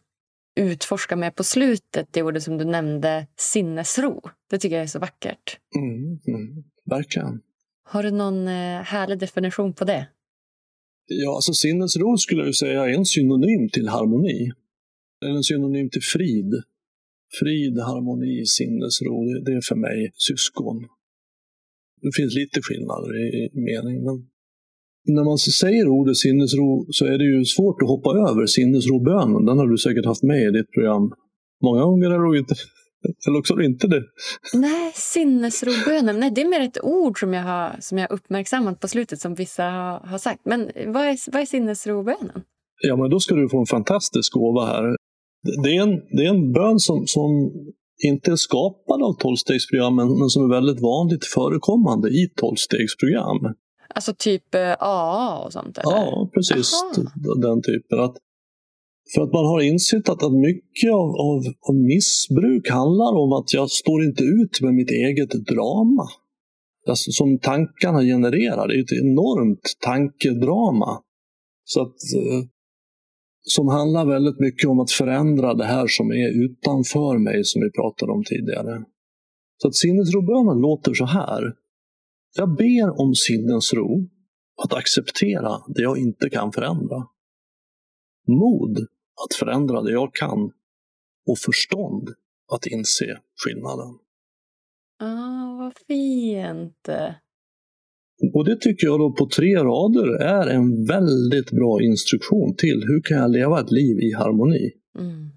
[0.55, 2.07] utforska med på slutet.
[2.11, 4.21] Det ordet som du nämnde, sinnesro.
[4.49, 5.59] Det tycker jag är så vackert.
[5.75, 7.41] Mm, mm, verkligen.
[7.83, 10.07] Har du någon uh, härlig definition på det?
[11.05, 14.51] Ja, alltså sinnesro skulle jag säga är en synonym till harmoni.
[15.21, 16.51] Eller en synonym till frid.
[17.39, 20.77] Frid, harmoni, sinnesro, det, är för mig syskon.
[22.01, 23.27] Det finns lite skillnader i,
[23.57, 24.15] i mening, men
[25.15, 29.45] när man säger ordet sinnesro så är det ju svårt att hoppa över sinnesrobönen.
[29.45, 31.11] Den har du säkert haft med i ditt program
[31.63, 32.55] många gånger, eller inte?
[33.27, 34.03] Eller också inte det?
[34.53, 36.19] Nej, sinnesrobönen.
[36.19, 39.35] Nej, det är mer ett ord som jag har som jag uppmärksammat på slutet som
[39.35, 40.41] vissa har, har sagt.
[40.45, 42.41] Men vad är, vad är sinnesrobönen?
[42.81, 44.96] Ja, men då ska du få en fantastisk gåva här.
[45.63, 47.51] Det är en, det är en bön som, som
[48.03, 53.53] inte är skapad av tolvstegsprogrammen men som är väldigt vanligt förekommande i tolvstegsprogram.
[53.95, 55.77] Alltså typ AA eh, och sånt?
[55.77, 55.91] Eller?
[55.91, 56.73] Ja, precis.
[56.73, 57.35] Aha.
[57.35, 57.99] Den typen.
[57.99, 58.15] Att,
[59.15, 63.53] för att man har insett att, att mycket av, av, av, missbruk handlar om att
[63.53, 66.07] jag står inte ut med mitt eget drama.
[66.87, 68.67] Alltså, som tankarna genererar.
[68.67, 71.01] Det är ett enormt tankedrama.
[71.63, 72.47] Så att eh,
[73.47, 77.71] som handlar väldigt mycket om att förändra det här som är utanför mig, som vi
[77.71, 78.83] pratade om tidigare.
[79.57, 81.53] Så att sinnesrobönen låter så här.
[82.35, 84.09] Jag ber om sinnesro
[84.63, 87.07] att acceptera det jag inte kan förändra.
[88.27, 88.77] Mod
[89.25, 90.51] att förändra det jag kan
[91.27, 92.09] och förstånd
[92.53, 93.99] att inse skillnaden.
[94.99, 96.89] Ah, vad fint!
[98.33, 103.01] Och det tycker jag då på tre rader är en väldigt bra instruktion till hur
[103.01, 104.71] kan jag leva ett liv i harmoni.
[104.99, 105.29] Mm.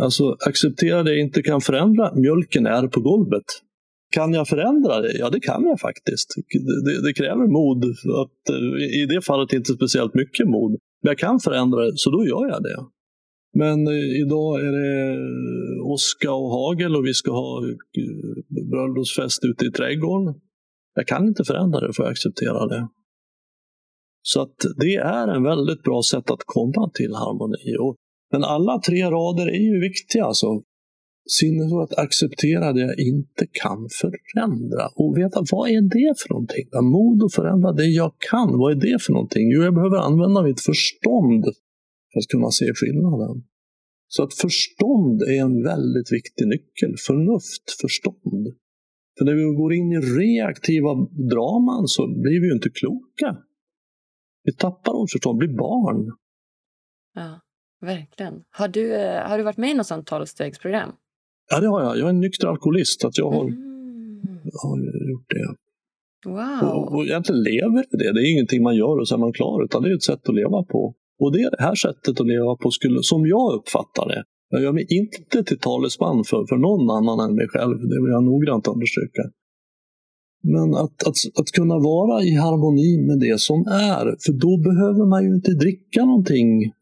[0.00, 3.44] Alltså acceptera det jag inte kan förändra, mjölken är på golvet.
[4.12, 5.18] Kan jag förändra det?
[5.18, 6.34] Ja, det kan jag faktiskt.
[6.84, 7.84] Det, det kräver mod,
[8.22, 8.56] att,
[8.94, 10.70] i det fallet inte speciellt mycket mod.
[10.70, 12.76] Men jag kan förändra det, så då gör jag det.
[13.54, 15.18] Men eh, idag är det
[15.80, 20.34] åska och hagel och vi ska ha eh, bröllopsfest ute i trädgården.
[21.00, 22.88] Jag kan inte förändra det, får jag acceptera det.
[24.22, 27.76] Så att det är en väldigt bra sätt att komma till harmoni.
[27.80, 27.96] Och,
[28.32, 30.24] men alla tre rader är ju viktiga.
[30.24, 30.46] Alltså.
[31.38, 36.28] Sinnet för att acceptera det jag inte kan förändra och veta vad är det för
[36.34, 36.66] någonting?
[36.96, 39.44] Mod att förändra det jag kan, vad är det för någonting?
[39.54, 41.44] Jo, jag behöver använda mitt förstånd
[42.10, 43.34] för att kunna se skillnaden.
[44.08, 46.92] Så att förstånd är en väldigt viktig nyckel.
[47.06, 48.44] Förnuft, förstånd.
[49.20, 50.94] För när vi går in i reaktiva
[51.30, 53.36] draman så blir vi ju inte kloka.
[54.44, 56.16] Vi tappar vårt förstånd, blir barn.
[57.14, 57.40] Ja,
[57.80, 58.34] verkligen.
[58.50, 60.90] Har du, eh, har du varit med i något sånt tolvstegsprogram?
[61.50, 61.98] Ja, det har jag.
[61.98, 63.04] Jag är en nykter alkoholist.
[63.04, 64.22] Att jag har, mm.
[64.62, 64.78] har
[65.10, 65.54] gjort det.
[66.30, 66.70] Wow.
[66.70, 68.12] Och, och egentligen lever det.
[68.12, 70.28] Det är ingenting man gör och så är man klar, utan det är ett sätt
[70.28, 70.94] att leva på.
[71.18, 74.86] Och det här sättet att leva på, skulle, som jag uppfattar det, jag gör mig
[74.88, 79.22] inte till talesman för, för någon annan än mig själv, det vill jag noggrant understryka.
[80.42, 85.06] Men att, att, att kunna vara i harmoni med det som är, för då behöver
[85.06, 86.72] man ju inte dricka någonting.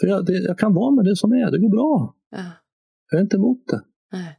[0.00, 2.14] För jag, det, jag kan vara med det som är, det går bra.
[2.30, 2.44] Ja.
[3.10, 3.82] Jag är inte emot det.
[4.12, 4.38] Nej.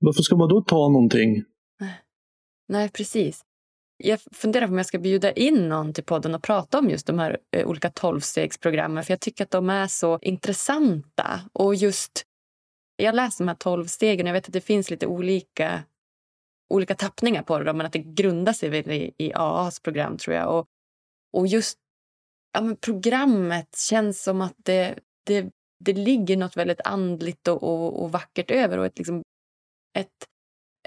[0.00, 1.44] Varför ska man då ta någonting?
[1.80, 1.94] Nej,
[2.68, 3.40] Nej precis.
[4.02, 7.06] Jag funderar på om jag ska bjuda in någon till podden och prata om just
[7.06, 9.04] de här eh, olika tolvstegsprogrammen.
[9.04, 11.40] För jag tycker att de är så intressanta.
[11.52, 12.24] Och just,
[12.96, 15.82] jag läser de här tolvstegen och jag vet att det finns lite olika,
[16.74, 17.72] olika tappningar på det.
[17.72, 20.58] Men att det grundar sig väl i, i AAs program tror jag.
[20.58, 20.66] Och,
[21.32, 21.78] och just
[22.52, 25.50] ja, men programmet känns som att det, det,
[25.84, 28.78] det ligger något väldigt andligt och, och, och vackert över.
[28.78, 29.22] Och ett, liksom,
[29.98, 30.26] ett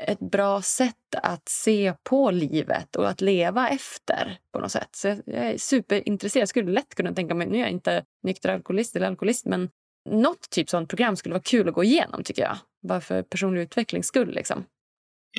[0.01, 4.89] ett bra sätt att se på livet och att leva efter på något sätt.
[4.91, 6.41] Så jag är superintresserad.
[6.41, 9.69] Jag skulle lätt kunna tänka mig, nu är jag inte nykter alkoholist eller alkoholist, men
[10.09, 12.57] något typ sånt program skulle vara kul att gå igenom tycker jag.
[12.87, 14.63] Bara för personlig utvecklings skull liksom.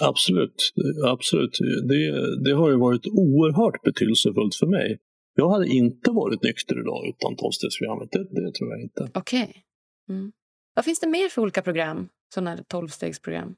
[0.03, 0.73] Absolut,
[1.05, 1.59] absolut.
[1.89, 4.99] Det, det har ju varit oerhört betydelsefullt för mig.
[5.35, 9.11] Jag hade inte varit nykter idag utan tolvstegsprogrammet, det, det tror jag inte.
[9.15, 9.43] Okej.
[9.43, 9.63] Okay.
[10.09, 10.33] Mm.
[10.75, 12.09] Vad finns det mer för olika program?
[12.35, 13.55] Sådana här tolvstegsprogram?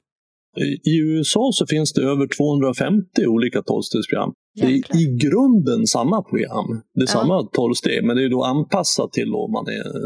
[0.84, 4.32] I USA så finns det över 250 olika tolvstegsprogram.
[4.54, 6.68] Det är i grunden samma program.
[6.94, 7.20] Det är ja.
[7.20, 9.96] samma tolvsteg, men det är då anpassat till om man är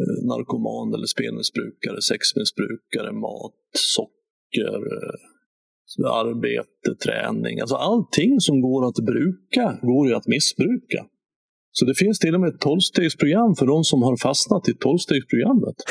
[0.00, 7.60] eh, narkoman eller spelmissbrukare, sexmissbrukare, mat, socker, eh, arbete, träning.
[7.60, 11.06] Alltså allting som går att bruka går ju att missbruka.
[11.72, 15.74] Så det finns till och med ett tolvstegsprogram för de som har fastnat i tolvstegsprogrammet.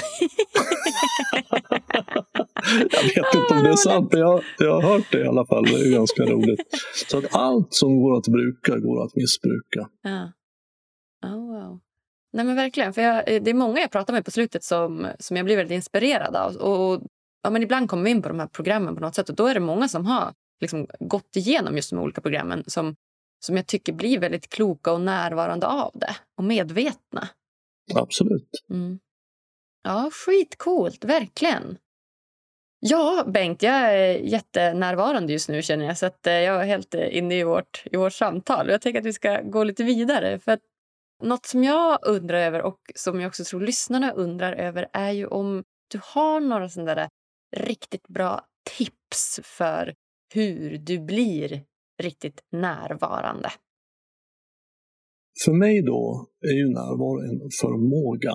[2.91, 5.45] jag vet inte om det är sant, men jag, jag har hört det i alla
[5.45, 5.63] fall.
[5.63, 6.59] Det är ganska roligt.
[7.09, 9.89] Så att allt som går att bruka går att missbruka.
[10.01, 10.32] Ja.
[11.25, 11.80] Oh, wow.
[12.34, 12.93] Nej men verkligen.
[12.93, 15.75] För jag, det är många jag pratar med på slutet som, som jag blir väldigt
[15.75, 16.55] inspirerad av.
[16.55, 17.01] Och, och,
[17.43, 19.47] ja, men ibland kommer vi in på de här programmen på något sätt och då
[19.47, 22.95] är det många som har liksom, gått igenom just de olika programmen som,
[23.40, 27.30] som jag tycker blir väldigt kloka och närvarande av det och medvetna.
[27.96, 28.50] Absolut.
[28.70, 29.00] Mm.
[29.84, 31.78] Ja, skitcoolt, verkligen.
[32.80, 35.98] Ja, Bengt, jag är jättenärvarande just nu känner jag.
[35.98, 38.70] Så eh, jag är helt eh, inne i vårt, i vårt samtal.
[38.70, 40.40] Jag tänker att vi ska gå lite vidare.
[40.40, 40.60] För att
[41.24, 45.28] något som jag undrar över och som jag också tror lyssnarna undrar över är ju
[45.28, 47.10] om du har några sådana där
[47.56, 48.46] riktigt bra
[48.78, 49.96] tips för
[50.34, 51.64] hur du blir
[52.00, 53.50] riktigt närvarande.
[55.45, 58.34] För mig då är ju närvaro en förmåga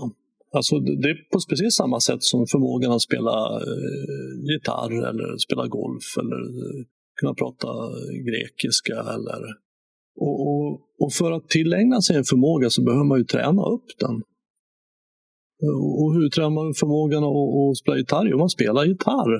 [0.54, 3.36] Alltså det är på precis samma sätt som förmågan att spela
[3.68, 6.84] eh, gitarr eller spela golf eller eh,
[7.20, 7.68] kunna prata
[8.28, 8.96] grekiska.
[9.16, 9.42] Eller,
[10.16, 13.88] och, och, och, för att tillägna sig en förmåga så behöver man ju träna upp
[13.98, 14.16] den.
[16.00, 18.26] Och hur tränar man förmågan att, att spela gitarr?
[18.30, 19.32] Jo, man spelar gitarr.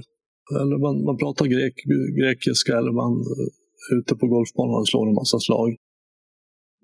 [0.61, 1.75] Eller man, man pratar grek,
[2.21, 3.62] grekiska eller man eh,
[3.97, 5.71] ute på golfbanan och slår en massa slag.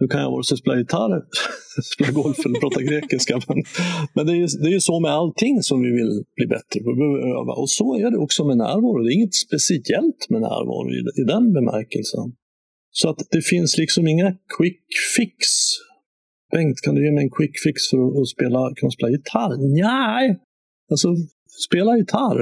[0.00, 1.22] Nu kan jag vare sig spela gitarr,
[1.94, 3.34] spela golf eller prata grekiska.
[3.48, 3.58] Men,
[4.14, 6.90] men det, är, det är ju så med allting som vi vill bli bättre på.
[6.92, 7.52] Vi behöver öva.
[7.62, 9.02] Och så är det också med närvaro.
[9.02, 12.26] Det är inget speciellt med närvaro i, i den bemärkelsen.
[12.90, 14.84] Så att det finns liksom inga quick
[15.16, 15.36] fix.
[16.52, 19.52] Bengt, kan du ge mig en quick fix för att, att spela, kunna spela gitarr?
[19.82, 20.38] Nej,
[20.90, 21.08] alltså
[21.68, 22.38] spela gitarr.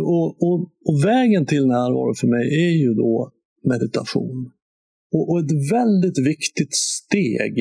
[0.00, 3.30] Och, och, och vägen till närvaro för mig är ju då
[3.64, 4.50] meditation.
[5.12, 7.58] Och, och ett väldigt viktigt steg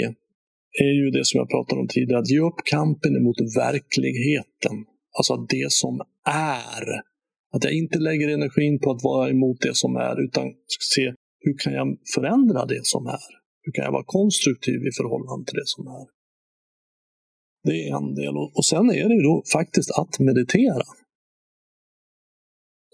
[0.82, 4.76] är ju det som jag pratade om tidigare, att ge upp kampen emot verkligheten.
[5.18, 6.84] Alltså det som är.
[7.54, 10.54] Att jag inte lägger energin på att vara emot det som är, utan
[10.96, 13.30] se hur kan jag förändra det som är?
[13.64, 16.06] Hur kan jag vara konstruktiv i förhållande till det som är?
[17.64, 18.36] Det är en del.
[18.38, 20.84] Och sen är det ju då faktiskt att meditera.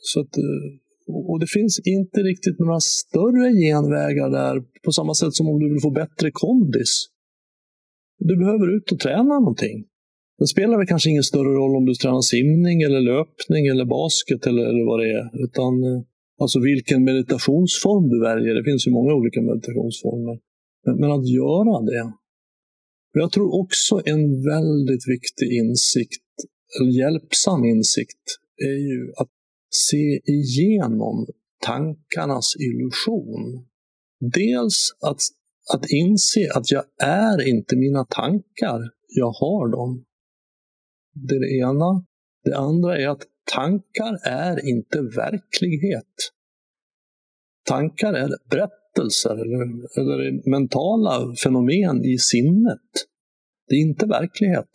[0.01, 0.81] Så att eh,
[1.29, 5.69] och det finns inte riktigt några större genvägar där på samma sätt som om du
[5.73, 7.07] vill få bättre kondis.
[8.19, 9.85] Du behöver ut och träna någonting.
[10.39, 14.47] Det spelar väl kanske ingen större roll om du tränar simning eller löpning eller basket
[14.47, 15.25] eller, eller vad det är.
[15.45, 16.01] Utan eh,
[16.41, 18.53] alltså vilken meditationsform du väljer.
[18.55, 20.35] Det finns ju många olika meditationsformer.
[20.85, 22.13] Men, men att göra det.
[23.13, 24.23] Jag tror också en
[24.53, 26.31] väldigt viktig insikt,
[26.75, 28.23] eller hjälpsam insikt,
[28.69, 29.31] är ju att
[29.71, 31.27] se igenom
[31.61, 33.67] tankarnas illusion.
[34.33, 35.21] Dels att,
[35.73, 40.05] att inse att jag är inte mina tankar, jag har dem.
[41.13, 42.05] Det är det ena.
[42.43, 46.15] Det andra är att tankar är inte verklighet.
[47.65, 52.89] Tankar är berättelser eller, eller mentala fenomen i sinnet.
[53.67, 54.69] Det är inte verklighet.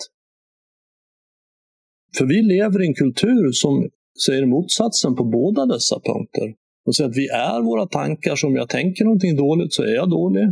[2.19, 3.91] För vi lever i en kultur som
[4.27, 6.55] säger motsatsen på båda dessa punkter.
[6.87, 9.95] Och säger att vi är våra tankar, så om jag tänker någonting dåligt så är
[9.95, 10.49] jag dålig.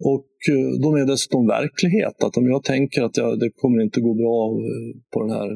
[0.00, 2.22] Och eh, de är dessutom verklighet.
[2.24, 5.50] Att om jag tänker att jag, det kommer inte gå bra eh, på den här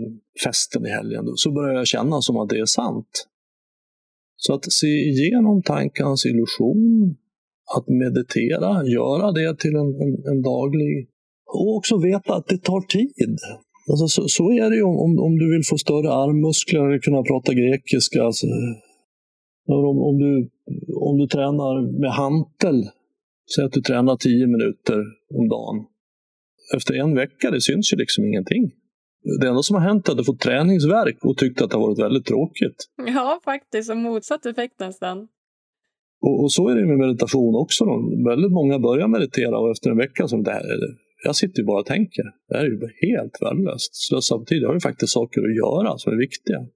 [0.45, 3.27] festen i helgen, så börjar jag känna som att det är sant.
[4.37, 7.17] Så att se igenom tankens illusion,
[7.77, 11.09] att meditera, göra det till en, en, en daglig...
[11.51, 13.39] Och också veta att det tar tid.
[13.91, 17.23] Alltså, så, så, är det ju om, om du vill få större armmuskler eller kunna
[17.23, 18.23] prata grekiska.
[18.23, 18.47] Alltså,
[19.67, 20.51] om, om, du,
[21.09, 22.79] om du tränar med hantel,
[23.55, 24.99] säg att du tränar tio minuter
[25.39, 25.87] om dagen.
[26.77, 28.73] Efter en vecka, det syns ju liksom ingenting.
[29.41, 31.87] Det enda som har hänt är att du fått träningsverk och tyckt att det har
[31.87, 32.77] varit väldigt tråkigt.
[33.07, 33.91] Ja, faktiskt.
[33.91, 35.29] Och motsatt effekt nästan.
[36.21, 37.85] Och, och, så är det med meditation också.
[37.85, 37.95] Då.
[38.31, 40.65] Väldigt många börjar meditera och efter en vecka som det här,
[41.25, 42.23] jag sitter ju bara och tänker.
[42.49, 43.95] Det här är ju helt värdelöst.
[43.95, 44.63] Slösa på tid.
[44.63, 46.67] Jag har ju faktiskt saker att göra som är viktiga.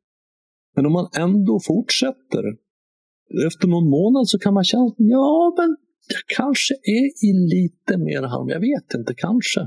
[0.77, 2.45] Men om man ändå fortsätter.
[3.47, 5.77] Efter någon månad så kan man känna att ja, men
[6.09, 8.49] jag kanske är i lite mer harm.
[8.49, 9.61] Jag vet inte, kanske.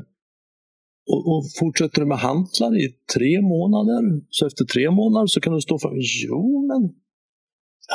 [1.11, 5.53] Och, och fortsätter du med hantlar i tre månader, så efter tre månader så kan
[5.53, 5.91] du stå för
[6.27, 6.81] jo, men,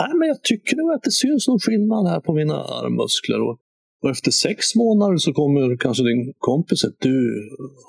[0.00, 3.40] nej, men jag tycker nog att det syns någon skillnad här på mina armmuskler.
[3.40, 3.58] Och
[4.02, 7.16] och efter sex månader så kommer kanske din kompis att du,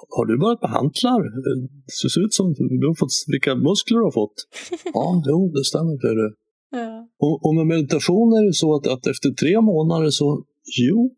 [0.10, 1.22] har du börjat med hantlar?
[2.04, 4.38] Det ser ut som du har fått, vilka muskler du har fått.
[4.94, 5.98] ja, jo, det stämmer.
[6.02, 6.34] För det.
[6.72, 7.08] Ja.
[7.20, 10.44] Och, och med meditation är det så att, att efter tre månader så,
[10.80, 11.12] jo,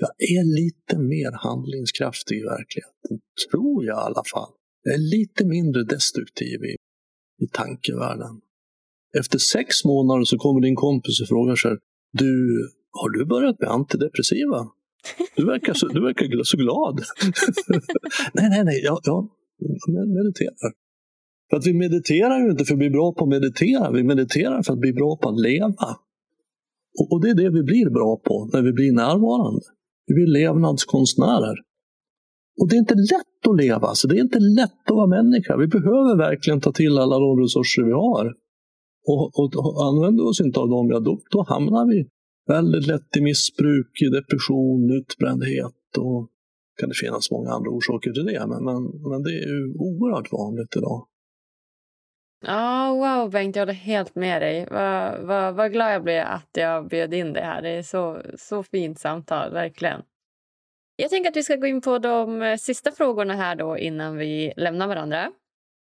[0.00, 3.12] jag är lite mer handlingskraftig i verkligheten.
[3.50, 4.52] Tror jag i alla fall.
[4.82, 6.74] Jag är lite mindre destruktiv i,
[7.44, 8.40] i tankevärlden.
[9.18, 11.76] Efter sex månader så kommer din kompis och frågar sig,
[12.12, 12.32] du,
[13.00, 14.60] har du börjat med antidepressiva?
[15.36, 16.96] Du verkar så, du verkar så glad.
[18.34, 19.28] nej, nej, nej, jag, jag
[20.08, 20.72] mediterar.
[21.50, 24.62] För att vi mediterar ju inte för att bli bra på att meditera, vi mediterar
[24.62, 25.88] för att bli bra på att leva.
[26.98, 29.60] Och, och det är det vi blir bra på när vi blir närvarande.
[30.06, 31.56] Vi blir levnadskonstnärer.
[32.60, 34.08] Och det är inte lätt att leva, alltså.
[34.08, 35.56] det är inte lätt att vara människa.
[35.56, 38.26] Vi behöver verkligen ta till alla de resurser vi har.
[39.06, 42.08] Och, och, och använder vi oss inte av dem, ja, då, då hamnar vi
[42.46, 46.30] väldigt lätt i missbruk, depression, utbrändhet och
[46.80, 48.46] kan det finnas många andra orsaker till det.
[48.46, 51.08] Men, men, men det är ju oerhört vanligt idag.
[52.46, 54.66] Ja, oh, wow Bengt, jag håller helt med dig.
[54.70, 57.62] Vad, vad, vad glad jag blev att jag bjöd in dig här.
[57.62, 60.02] Det är så, så fint samtal, verkligen.
[60.96, 64.16] Jag tänker att vi ska gå in på de eh, sista frågorna här då innan
[64.16, 65.20] vi lämnar varandra.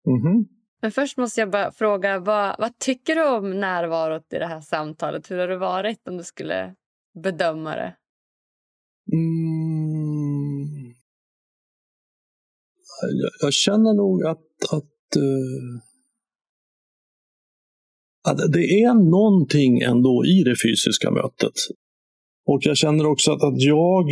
[0.06, 0.46] Mm -hmm.
[0.82, 4.60] Men först måste jag bara fråga, vad, vad tycker du om närvarot i det här
[4.60, 5.30] samtalet?
[5.30, 6.74] Hur har det varit om du skulle
[7.14, 7.96] bedöma det?
[9.12, 10.94] Mm.
[13.02, 15.80] Jag, jag, känner nog att, att, uh,
[18.28, 21.54] att det är någonting ändå i det fysiska mötet.
[22.46, 24.04] Och jag känner också att, att jag,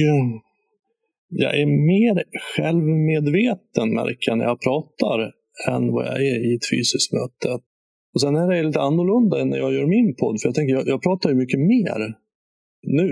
[1.28, 2.24] jag är mer
[2.56, 7.48] självmedveten märker jag när jag pratar än vad jag är i ett fysiskt möte.
[8.14, 10.74] Och Sen är det lite annorlunda än när jag gör min podd, för jag tänker
[10.74, 12.00] jag, jag pratar ju mycket mer
[12.82, 13.08] nu.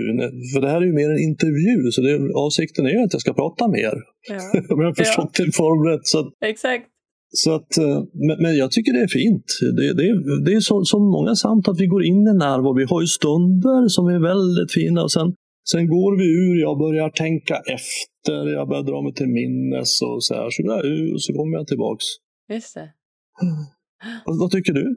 [0.53, 2.13] För det här är ju mer en intervju, så det,
[2.45, 3.93] avsikten är ju att jag ska prata mer.
[4.29, 4.39] Ja.
[4.73, 5.43] Om jag har förstått ja.
[5.43, 6.05] din form rätt.
[6.13, 6.85] Så Exakt.
[7.31, 9.45] Så att, eh, men, men, jag tycker det är fint.
[9.77, 10.07] Det, det,
[10.45, 12.73] det är så, som många samtal, att vi går in i närvaro.
[12.81, 15.27] Vi har ju stunder som är väldigt fina och sen,
[15.71, 20.23] sen går vi ur, jag börjar tänka efter, jag börjar dra mig till minnes och
[20.23, 20.49] så här.
[20.55, 22.05] Så där, och så kommer jag tillbaks.
[22.49, 22.93] Just det.
[24.25, 24.95] Vad, vad tycker du?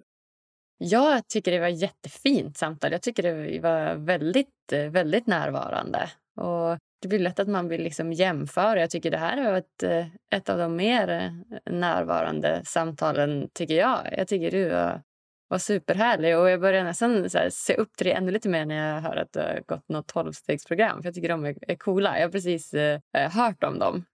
[0.79, 2.93] Jag tycker det var ett jättefint samtal.
[2.93, 6.11] Jag tycker det var väldigt, väldigt närvarande.
[6.37, 8.81] Och det blir lätt att man vill liksom jämföra.
[8.81, 11.35] Jag tycker det här var ett, ett av de mer
[11.71, 14.09] närvarande samtalen, tycker jag.
[14.19, 15.03] Jag tycker du var,
[15.49, 19.01] var superhärlig och jag börjar nästan se upp till det ännu lite mer när jag
[19.01, 21.03] hör att du har gått något tolvstegsprogram.
[21.03, 22.19] För jag tycker de är, är coola.
[22.19, 23.01] Jag har precis eh,
[23.31, 24.05] hört om dem.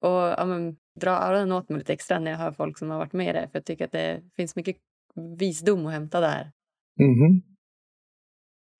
[0.00, 2.98] Och ja, men, dra öronen åt mig lite extra när jag hör folk som har
[2.98, 3.48] varit med i det.
[3.52, 4.76] För jag tycker att det finns mycket
[5.38, 6.50] visdom att hämta där.
[7.00, 7.42] Mhm.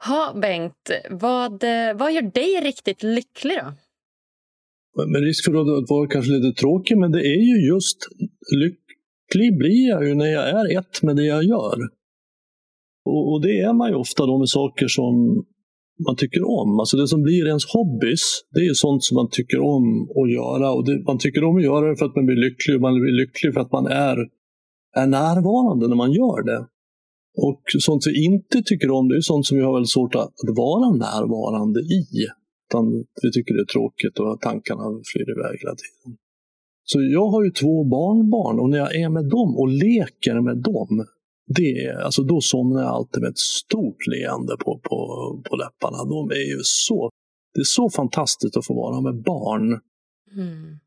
[0.07, 3.73] Ha, Bengt, vad, eh, vad gör dig riktigt lycklig då?
[5.05, 7.99] Med risk för att vara kanske lite tråkig, men det är ju just
[8.57, 11.79] lycklig blir jag ju när jag är ett med det jag gör.
[13.05, 15.45] Och, och det är man ju ofta då med saker som
[16.07, 16.81] man tycker om.
[16.81, 18.23] Alltså det som blir ens hobbys,
[18.55, 20.73] det är sånt som man tycker om att göra.
[20.73, 23.01] Och det, man tycker om att göra det för att man blir lycklig och man
[23.01, 24.17] blir lycklig för att man är,
[24.97, 26.67] är närvarande när man gör det.
[27.39, 30.23] Och sånt vi inte tycker om, det är sånt som vi har väldigt svårt att,
[30.23, 32.27] att vara närvarande i.
[32.69, 36.19] Utan vi tycker det är tråkigt och tankarna flyr iväg hela tiden.
[36.85, 40.57] Så jag har ju två barnbarn och när jag är med dem och leker med
[40.57, 41.07] dem,
[41.47, 44.99] det, alltså då somnar jag alltid med ett stort leende på, på,
[45.51, 46.05] på läpparna.
[46.05, 47.11] De är ju så,
[47.55, 49.81] det är så fantastiskt att få vara med barn
[50.33, 50.79] Mm.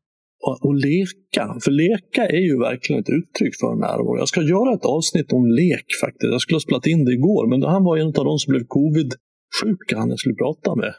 [0.46, 1.44] och, och leka.
[1.64, 4.18] För leka är ju verkligen ett uttryck för närvaro.
[4.18, 6.32] Jag ska göra ett avsnitt om lek faktiskt.
[6.32, 8.64] Jag skulle ha spelat in det igår, men han var en av de som blev
[8.66, 10.94] covid-sjuka, han jag skulle prata med.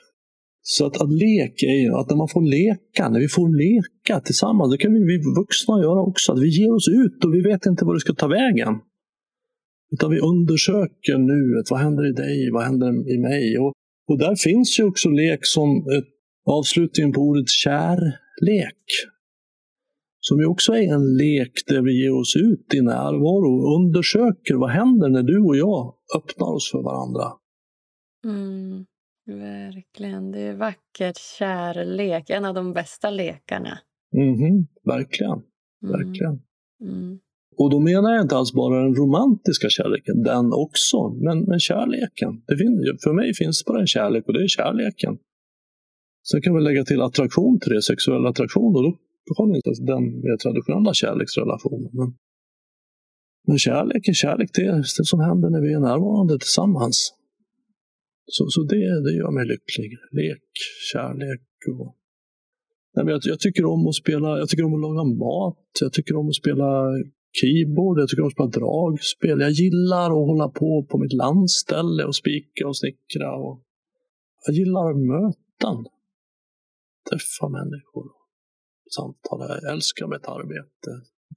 [0.64, 4.20] Så att, att lek är ju att när man får leka, när vi får leka
[4.20, 7.41] tillsammans, det kan vi, vi vuxna göra också, att vi ger oss ut och vi
[7.41, 8.74] vet inte var det ska ta vägen.
[9.92, 11.72] Utan vi undersöker nuet.
[11.72, 12.52] Vad händer i dig?
[12.52, 13.58] Vad händer i mig?
[13.60, 13.74] Och,
[14.08, 16.08] och där finns ju också lek som ett
[16.46, 18.86] avslutning på ordet kärlek.
[20.20, 24.56] Som ju också är en lek där vi ger oss ut i närvaro och undersöker
[24.56, 27.24] vad händer när du och jag öppnar oss för varandra.
[28.26, 28.86] Mm.
[29.26, 30.32] Verkligen.
[30.32, 31.18] Det är vackert.
[31.38, 32.30] Kärlek.
[32.30, 33.80] En av de bästa lekarna.
[34.14, 35.92] Mhm, verkligen, Mm.
[35.92, 36.42] verkligen.
[36.82, 37.20] Mm.
[37.62, 42.32] Och då menar jag inte alls bara den romantiska kärleken, den också, men, men kärleken.
[42.47, 45.14] Det finns, för mig finns bara en kärlek och det är kärleken.
[46.30, 48.91] Sen kan vi lägga till attraktion till det, sexuell attraktion, och då
[49.38, 51.89] har vi inte den mer traditionella kärleksrelationen.
[51.99, 52.09] Men,
[53.47, 56.97] men kärlek är kärlek, det är det som händer när vi är närvarande tillsammans.
[58.36, 59.91] Så, så det, det gör mig lycklig.
[60.20, 60.47] Lek,
[60.91, 61.45] kärlek
[61.80, 61.95] och
[62.95, 65.93] Nej, men jag, jag tycker om att spela, jag tycker om att laga mat, jag
[65.93, 66.70] tycker om att spela
[67.32, 69.40] keyboard, jag tycker om att spela dragspel.
[69.40, 73.36] Jag gillar att hålla på på mitt landställe och spika och snickra.
[73.36, 73.64] Och
[74.46, 75.86] jag gillar möten.
[77.10, 78.12] Träffa människor.
[78.96, 79.48] Samtala.
[79.62, 80.92] Jag älskar mitt arbete.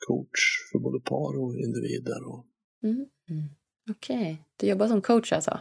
[0.07, 0.41] Coach
[0.73, 2.29] för både par och individer.
[2.29, 2.47] Och,
[2.83, 2.97] Mm.
[3.31, 3.45] Mm.
[3.91, 4.43] Okej.
[4.61, 5.59] Du jobbar som coach alltså?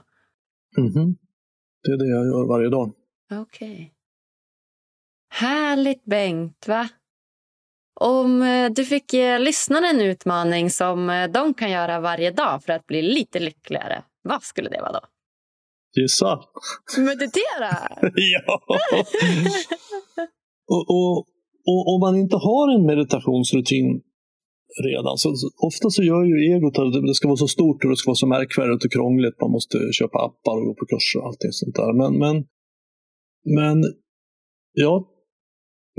[0.78, 1.18] Mhm.
[1.84, 2.92] Det är det jag gör varje dag.
[3.32, 3.94] Okej.
[5.30, 6.90] Härligt, Bengt, va?
[8.02, 12.64] Om eh, du fick ge lyssnarna en utmaning som eh, de kan göra varje dag
[12.64, 15.00] för att bli lite lyckligare, vad skulle det vara då?
[15.96, 16.40] Gissa!
[16.98, 17.78] Meditera!
[18.16, 18.62] ja!
[20.68, 21.18] och, och,
[21.66, 24.02] och om man inte har en meditationsrutin
[24.84, 25.30] redan, så,
[25.70, 28.10] ofta så gör ju egot att det, det ska vara så stort och det ska
[28.10, 29.42] vara så märkvärdigt och krångligt.
[29.42, 31.94] Man måste köpa appar och gå på kurser och allting sånt där.
[32.02, 32.36] Men, men,
[33.58, 33.78] men
[34.74, 35.08] jag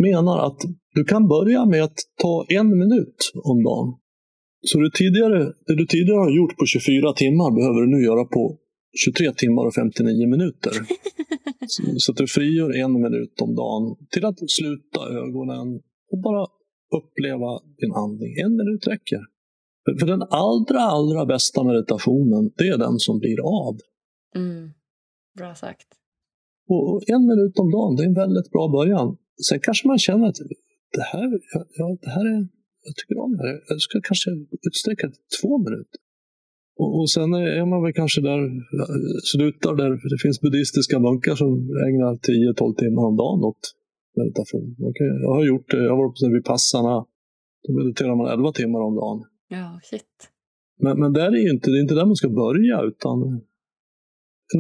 [0.07, 0.61] menar att
[0.95, 3.89] du kan börja med att ta en minut om dagen.
[4.67, 8.25] Så det, tidigare, det du tidigare har gjort på 24 timmar behöver du nu göra
[8.25, 8.59] på
[9.05, 10.73] 23 timmar och 59 minuter.
[11.67, 15.81] Så, så att du frigör en minut om dagen till att sluta ögonen
[16.13, 16.47] och bara
[16.99, 18.33] uppleva din andning.
[18.45, 19.21] En minut räcker.
[19.85, 23.79] För, för den allra, allra bästa meditationen, det är den som blir av.
[24.35, 24.71] Mm.
[25.39, 25.89] Bra sagt.
[26.69, 29.17] Och och en minut om dagen, det är en väldigt bra början.
[29.49, 30.37] Sen kanske man känner att
[30.97, 31.29] det här,
[31.79, 32.41] ja, det här är,
[32.87, 33.57] jag tycker om det här.
[33.69, 34.31] Jag ska kanske
[34.69, 36.01] utsträcka det till två minuter.
[36.81, 38.41] Och, och sen är man väl kanske där,
[39.33, 41.51] slutar där, det finns buddhistiska munkar som
[41.89, 43.65] ägnar 10-12 timmar om dagen åt
[44.21, 44.69] meditation.
[44.91, 45.11] Okay.
[45.25, 46.97] Jag har gjort det, jag har varit på Vipassana,
[47.65, 49.19] då mediterar man 11 timmar om dagen.
[49.49, 50.15] Ja, shit.
[50.83, 53.19] Men, men där är ju inte, det är inte där man ska börja, utan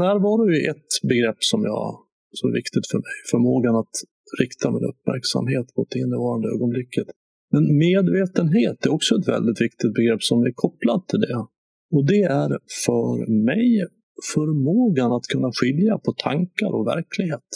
[0.02, 1.86] närvaro är ett begrepp som, jag,
[2.32, 3.14] som är viktigt för mig.
[3.30, 3.94] Förmågan att
[4.40, 7.06] rikta min uppmärksamhet mot det innevarande ögonblicket.
[7.52, 11.36] Men medvetenhet är också ett väldigt viktigt begrepp som är kopplat till det.
[11.94, 12.48] Och det är
[12.86, 13.86] för mig
[14.34, 17.48] förmågan att kunna skilja på tankar och verklighet.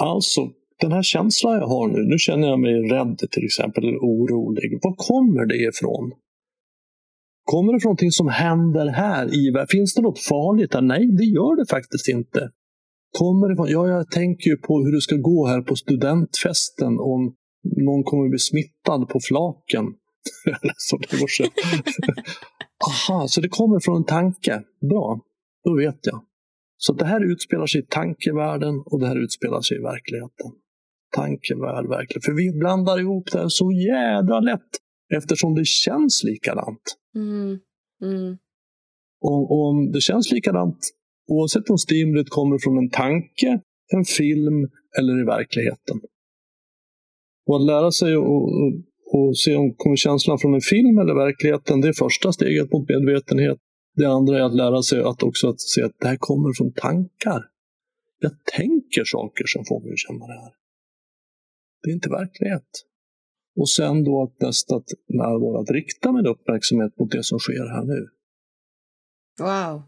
[0.00, 0.40] Alltså,
[0.80, 4.78] den här känslan jag har nu, nu känner jag mig rädd till exempel, eller orolig.
[4.82, 6.12] Var kommer det ifrån?
[7.44, 9.66] Kommer det från någonting som händer här i?
[9.68, 10.82] Finns det något farligt där?
[10.82, 12.50] Nej, det gör det faktiskt inte.
[13.10, 16.98] Kommer det från, ja, jag tänker ju på hur det ska gå här på studentfesten
[16.98, 17.34] om
[17.86, 19.84] någon kommer bli smittad på flaken.
[20.76, 21.44] Som det går så.
[22.88, 24.62] Aha, så det kommer från en tanke.
[24.90, 25.20] Bra,
[25.64, 26.24] då vet jag.
[26.76, 30.50] Så det här utspelar sig i tankevärlden och det här utspelar sig i verkligheten.
[31.16, 32.22] tankevärld verkligen.
[32.22, 34.70] För vi blandar ihop det här så jädra lätt
[35.16, 36.82] eftersom det känns likadant.
[37.14, 37.58] Mm.
[38.02, 38.38] Mm.
[39.20, 40.78] Och om det känns likadant
[41.28, 43.60] oavsett om stimulet kommer från en tanke,
[43.96, 44.68] en film
[44.98, 46.00] eller i verkligheten.
[47.46, 51.88] Och att lära sig att se om kommer känslan från en film eller verkligheten, det
[51.88, 53.58] är första steget mot medvetenhet.
[53.96, 56.72] Det andra är att lära sig att också att se att det här kommer från
[56.72, 57.44] tankar.
[58.18, 60.52] Jag tänker saker som får mig att känna det här.
[61.82, 62.68] Det är inte verklighet.
[63.56, 64.74] Och sen då att nästa
[65.08, 68.08] närvaro, att rikta min uppmärksamhet mot det som sker här nu.
[69.40, 69.82] Wow.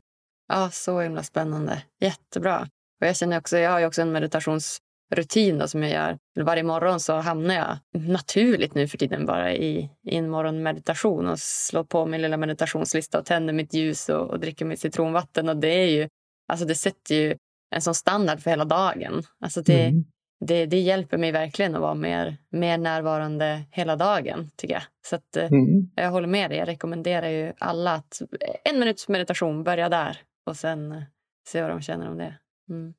[0.53, 1.82] Ja, så himla spännande.
[2.01, 2.68] Jättebra.
[3.01, 6.18] Och jag känner också, jag har också en meditationsrutin då, som jag gör.
[6.44, 11.38] Varje morgon så hamnar jag naturligt nu för tiden bara i, i en morgonmeditation och
[11.38, 15.48] slår på min lilla meditationslista och tänder mitt ljus och, och dricker mitt citronvatten.
[15.48, 16.09] Och det är ju,
[16.48, 17.36] alltså det sätter ju
[17.74, 19.22] en sån standard för hela dagen.
[19.40, 20.05] Alltså det, mm.
[20.46, 24.82] det, det hjälper mig verkligen att vara mer, mer närvarande hela dagen, tycker jag.
[25.07, 25.90] Så att, eh, mm.
[25.94, 26.59] jag håller med dig.
[26.59, 28.22] Jag rekommenderar ju alla att
[28.64, 31.03] en minuts meditation, börja där och sen eh,
[31.47, 32.34] se vad de känner om det.
[32.70, 32.95] Mm.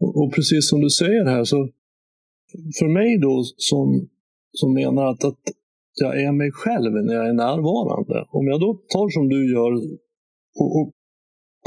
[0.00, 1.68] Och, och, precis som du säger här, så
[2.78, 4.08] för mig då som,
[4.52, 5.40] som menar att, att
[5.94, 8.26] jag är mig själv när jag är närvarande.
[8.30, 9.72] Om jag då tar som du gör
[10.60, 10.92] och, och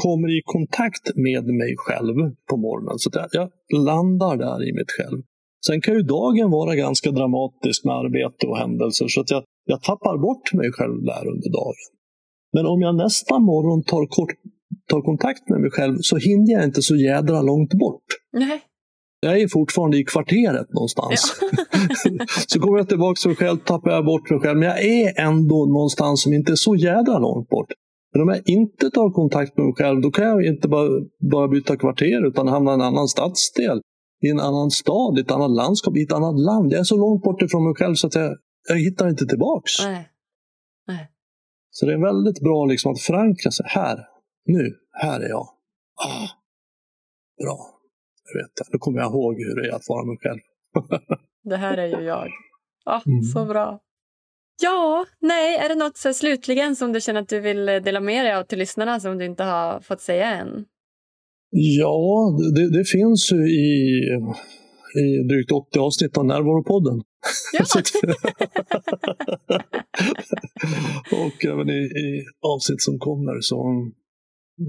[0.03, 2.15] kommer i kontakt med mig själv
[2.49, 2.99] på morgonen.
[2.99, 3.49] Så jag, jag
[3.83, 5.21] landar där i mitt själv.
[5.65, 9.81] Sen kan ju dagen vara ganska dramatisk med arbete och händelser så att jag, jag
[9.81, 11.89] tappar bort mig själv där under dagen.
[12.53, 14.29] Men om jag nästa morgon tar, kort,
[14.91, 18.07] tar kontakt med mig själv så hinner jag inte så jädra långt bort.
[18.33, 18.61] Nej.
[19.25, 21.39] Jag är fortfarande i kvarteret någonstans.
[21.41, 22.25] Ja.
[22.47, 24.57] så kommer jag tillbaka till mig själv, tappar jag bort mig själv.
[24.59, 27.71] Men jag är ändå någonstans som inte är så jädra långt bort.
[28.13, 30.89] Men om jag inte tar kontakt med mig själv, då kan jag inte bara,
[31.31, 33.81] bara byta kvarter utan hamna i en annan stadsdel,
[34.25, 36.73] i en annan stad, i ett annat landskap, i ett annat land.
[36.73, 38.37] Jag är så långt bort ifrån mig själv så att jag,
[38.69, 39.71] jag hittar inte tillbaks.
[39.83, 40.07] Nej.
[40.87, 41.07] Nej.
[41.71, 43.65] Så det är väldigt bra liksom att förankra sig.
[43.69, 43.97] Här,
[44.45, 45.47] nu, här är jag.
[46.05, 46.27] Ah,
[47.43, 47.57] bra,
[48.25, 48.63] jag vet det.
[48.73, 50.39] Nu kommer jag ihåg hur det är att vara mig själv.
[51.43, 52.29] det här är ju jag.
[52.85, 53.21] Ah, mm.
[53.21, 53.79] Så bra.
[54.61, 58.25] Ja, nej, är det något så slutligen som du känner att du vill dela med
[58.25, 60.65] dig av till lyssnarna som du inte har fått säga än?
[61.49, 63.99] Ja, det, det finns ju i,
[65.03, 67.01] i drygt 80 avsnitt av Närvaropodden.
[67.53, 67.65] Ja.
[71.25, 73.91] och även i, i avsnitt som kommer så,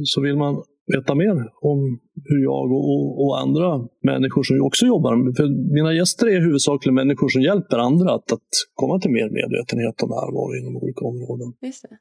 [0.05, 5.13] så vill man veta mer om hur jag och, och, andra människor som också jobbar,
[5.37, 10.03] för mina gäster är huvudsakligen människor som hjälper andra att, att komma till mer medvetenhet
[10.03, 11.49] och närvaro inom olika områden.
[11.61, 11.99] Just det.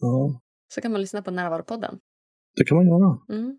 [0.00, 0.40] Ja.
[0.74, 1.98] Så kan man lyssna på Närvaropodden.
[2.56, 3.18] Det kan man göra.
[3.28, 3.58] Mm.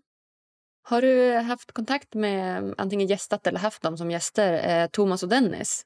[0.82, 5.28] Har du haft kontakt med antingen gästat eller haft dem som gäster, eh, Thomas och
[5.28, 5.82] Dennis?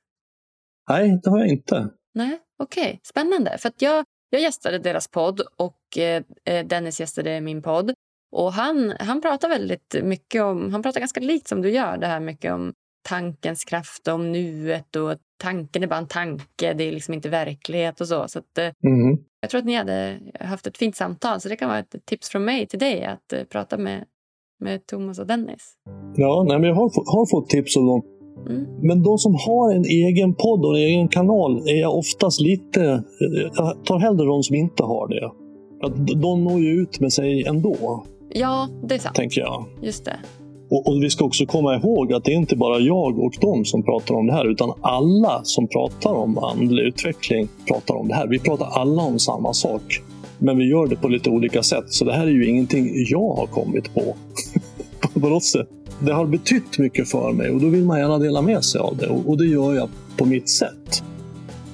[0.88, 1.90] Nej, det har jag inte.
[2.14, 2.84] Nej, okej.
[2.84, 2.99] Okay.
[3.03, 3.59] Spännande.
[3.59, 7.93] För jag, jag gästade deras podd och eh, eh, Dennis gästade min podd.
[8.37, 12.07] Och han, han pratar väldigt mycket om, han pratar ganska likt som du gör, det
[12.07, 12.72] här mycket om
[13.09, 18.01] tankens kraft, om nuet och tanken är bara en tanke, det är liksom inte verklighet
[18.01, 18.28] och så.
[18.28, 19.18] så att, mm.
[19.41, 22.28] Jag tror att ni hade haft ett fint samtal, så det kan vara ett tips
[22.28, 24.05] från mig till dig att uh, prata med,
[24.61, 25.74] med Thomas och Dennis.
[26.16, 28.03] Ja, nej, men jag har, har fått tips av dem.
[28.49, 28.66] Mm.
[28.83, 33.03] Men de som har en egen podd och en egen kanal är jag oftast lite...
[33.55, 35.30] Jag tar hellre de som inte har det.
[35.87, 38.05] Att de når ju ut med sig ändå.
[38.35, 39.16] Ja, det är sant.
[39.16, 39.64] Tänker jag.
[39.83, 40.16] Just det.
[40.70, 43.64] Och, och, vi ska också komma ihåg att det är inte bara jag och de
[43.64, 48.14] som pratar om det här, utan alla som pratar om andlig utveckling pratar om det
[48.14, 48.26] här.
[48.26, 50.01] Vi pratar alla om samma sak.
[50.39, 51.85] Men vi gör det på lite olika sätt.
[51.87, 54.16] Så det här är ju ingenting jag har kommit på.
[55.20, 55.68] på något sätt.
[56.05, 58.96] Det har betytt mycket för mig och då vill man gärna dela med sig av
[58.96, 59.07] det.
[59.07, 61.03] Och, och det gör jag på mitt sätt.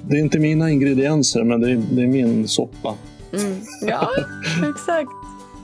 [0.01, 2.95] Det är inte mina ingredienser, men det är, det är min soppa.
[3.33, 3.57] Mm.
[3.81, 4.09] Ja,
[4.69, 5.09] exakt.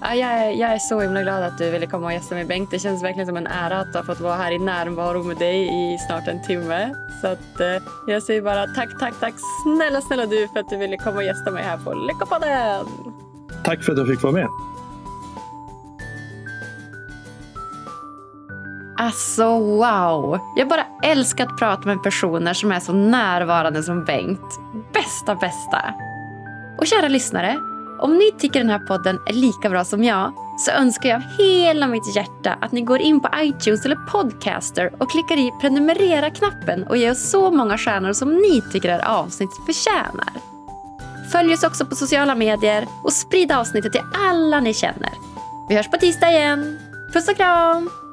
[0.01, 2.45] Ja, jag, är, jag är så himla glad att du ville komma och gästa mig
[2.45, 2.71] Bengt.
[2.71, 5.63] Det känns verkligen som en ära att ha fått vara här i närvaro med dig
[5.63, 6.95] i snart en timme.
[7.21, 10.77] Så att, eh, jag säger bara tack, tack, tack snälla, snälla du för att du
[10.77, 12.85] ville komma och gästa mig här på Lyckopodden.
[13.63, 14.47] Tack för att jag fick vara med.
[19.05, 20.39] Alltså wow!
[20.55, 24.59] Jag bara älskar att prata med personer som är så närvarande som Bengt.
[24.93, 25.93] Bästa, bästa!
[26.77, 27.57] Och kära lyssnare,
[27.99, 31.23] om ni tycker den här podden är lika bra som jag så önskar jag av
[31.37, 36.83] hela mitt hjärta att ni går in på iTunes eller Podcaster och klickar i prenumerera-knappen
[36.87, 40.33] och ger oss så många stjärnor som ni tycker är avsnitt förtjänar.
[41.31, 45.11] Följ oss också på sociala medier och sprid avsnittet till alla ni känner.
[45.69, 46.79] Vi hörs på tisdag igen.
[47.13, 48.04] Puss och kram!